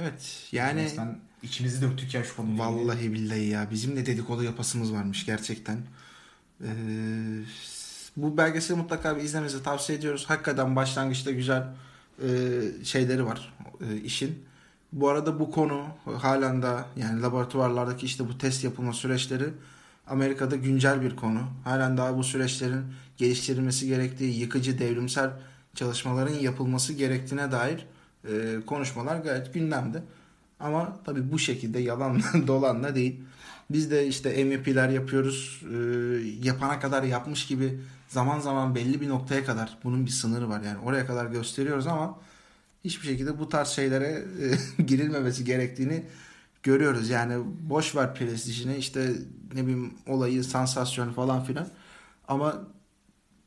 [0.01, 2.65] Evet yani Resmen içimizi döktük ya şu konuyla.
[2.65, 5.79] vallahi billahi ya bizim de dedikodu yapasımız varmış gerçekten.
[6.65, 6.69] Ee,
[8.17, 10.25] bu belgeseli mutlaka bir izlemenizi tavsiye ediyoruz.
[10.29, 11.67] Hakikaten başlangıçta güzel
[12.23, 12.29] e,
[12.85, 14.45] şeyleri var e, işin.
[14.93, 15.87] Bu arada bu konu
[16.19, 19.45] halen da yani laboratuvarlardaki işte bu test yapılma süreçleri
[20.11, 21.41] Amerika'da güncel bir konu.
[21.65, 22.85] Halen daha bu süreçlerin
[23.17, 25.31] geliştirilmesi gerektiği, yıkıcı devrimsel
[25.75, 27.87] çalışmaların yapılması gerektiğine dair
[28.29, 30.03] e, konuşmalar gayet gündemde.
[30.61, 33.21] Ama tabii bu şekilde yalanla dolanla değil.
[33.71, 35.63] Biz de işte MVP'ler yapıyoruz.
[35.75, 35.77] E,
[36.43, 40.61] yapana kadar yapmış gibi zaman zaman belli bir noktaya kadar bunun bir sınırı var.
[40.61, 42.19] Yani oraya kadar gösteriyoruz ama
[42.85, 44.25] hiçbir şekilde bu tarz şeylere
[44.79, 46.03] e, girilmemesi gerektiğini
[46.63, 47.11] görüyoruz.
[47.11, 49.13] Yani boş ver prestijini işte
[49.55, 51.69] ne bileyim olayı, sansasyonu falan filan.
[52.29, 52.55] Ama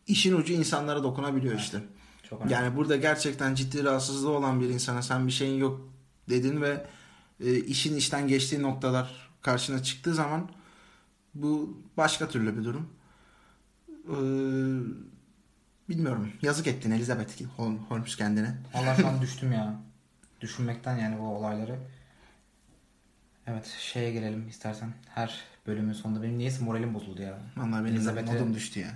[0.08, 1.84] işin ucu insanlara dokunabiliyor işte.
[2.30, 2.54] Çok önemli.
[2.54, 5.90] Yani burada gerçekten ciddi rahatsızlığı olan bir insana sen bir şeyin yok
[6.30, 6.86] dedin ve
[7.40, 10.50] e, işin işten geçtiği noktalar karşına çıktığı zaman
[11.34, 12.90] bu başka türlü bir durum.
[14.10, 14.14] Ee,
[15.90, 16.30] bilmiyorum.
[16.42, 18.58] Yazık ettin Elizabeth Hol- Holmes kendine.
[18.74, 19.82] Vallahi şu an düştüm ya.
[20.42, 21.80] Düşünmekten yani bu olayları.
[23.48, 24.90] Evet şeye gelelim istersen.
[25.10, 27.40] Her bölümün sonunda benim niyeyse moralim bozuldu ya.
[27.58, 28.92] Vallahi benim de modum düştü ya.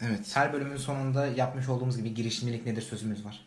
[0.00, 0.30] Evet.
[0.36, 3.46] Her bölümün sonunda yapmış olduğumuz gibi girişimcilik nedir sözümüz var.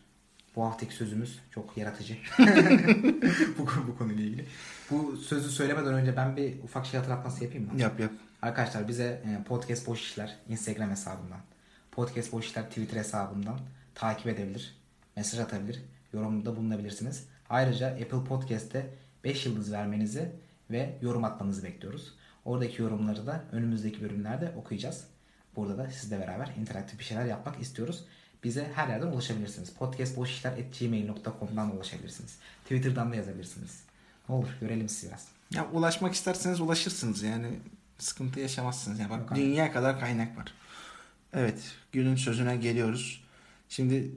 [0.56, 2.16] Bu haftaki sözümüz çok yaratıcı.
[3.58, 4.46] bu, bu konuyla ilgili.
[4.90, 7.80] Bu sözü söylemeden önce ben bir ufak şey hatırlatması yapayım mı?
[7.80, 8.10] Yap yap.
[8.42, 11.40] Arkadaşlar bize e, Podcast Boş İşler Instagram hesabından,
[11.92, 13.58] Podcast Boş İşler Twitter hesabından
[13.94, 14.76] takip edebilir,
[15.16, 15.82] mesaj atabilir,
[16.12, 17.24] yorumda bulunabilirsiniz.
[17.50, 18.90] Ayrıca Apple Podcast'te
[19.24, 20.32] 5 yıldız vermenizi
[20.70, 22.14] ve yorum atmanızı bekliyoruz.
[22.44, 25.04] Oradaki yorumları da önümüzdeki bölümlerde okuyacağız.
[25.56, 28.04] Burada da sizle beraber interaktif bir şeyler yapmak istiyoruz.
[28.44, 29.70] Bize her yerden ulaşabilirsiniz.
[29.70, 32.38] podcastboşişler.gmail.com'dan ulaşabilirsiniz.
[32.62, 33.82] Twitter'dan da yazabilirsiniz.
[34.28, 35.28] Ne olur görelim sizi biraz.
[35.50, 37.58] Ya ulaşmak isterseniz ulaşırsınız yani
[37.98, 38.98] sıkıntı yaşamazsınız.
[38.98, 39.40] Yani bak Yok abi.
[39.40, 40.54] dünya kadar kaynak var.
[41.32, 43.24] Evet günün sözüne geliyoruz.
[43.68, 44.10] Şimdi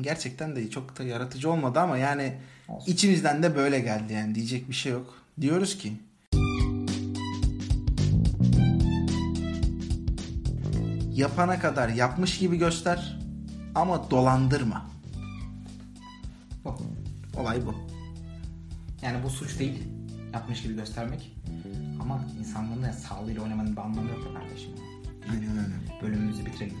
[0.00, 2.34] gerçekten de çok da yaratıcı olmadı ama yani
[2.68, 2.92] Olsun.
[2.92, 5.14] içimizden de böyle geldi yani diyecek bir şey yok.
[5.40, 5.92] Diyoruz ki
[11.18, 13.18] yapana kadar yapmış gibi göster
[13.74, 14.86] ama dolandırma.
[16.64, 16.76] Bu.
[17.40, 17.74] Olay bu.
[19.02, 19.82] Yani bu suç değil.
[20.34, 21.36] Yapmış gibi göstermek.
[22.00, 24.70] Ama insanların da sağlığıyla oynamanın bir anlamı yok kardeşim.
[25.30, 26.02] Aynen öyle.
[26.02, 26.76] Bölümümüzü bitirelim.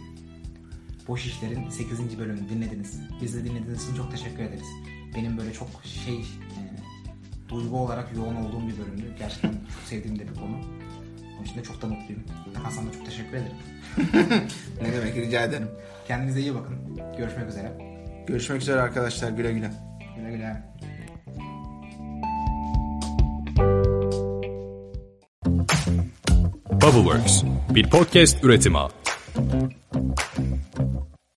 [1.08, 2.18] Boş İşler'in 8.
[2.18, 3.00] bölümünü dinlediniz.
[3.22, 4.66] Biz de dinlediğiniz için çok teşekkür ederiz.
[5.16, 6.60] Benim böyle çok şey e,
[7.48, 9.14] duygu olarak yoğun olduğum bir bölümdü.
[9.18, 10.60] Gerçekten çok sevdiğim de bir konu.
[11.36, 12.22] Onun için de çok da mutluyum.
[12.62, 13.56] Hasan da çok teşekkür ederim.
[14.82, 15.68] Ne demek rica ederim.
[16.08, 16.76] Kendinize iyi bakın.
[17.18, 17.72] Görüşmek üzere.
[18.26, 19.70] Görüşmek üzere arkadaşlar güle güle.
[20.16, 20.62] Güle güle.
[26.72, 28.78] Bubbleworks bir podcast üretimi.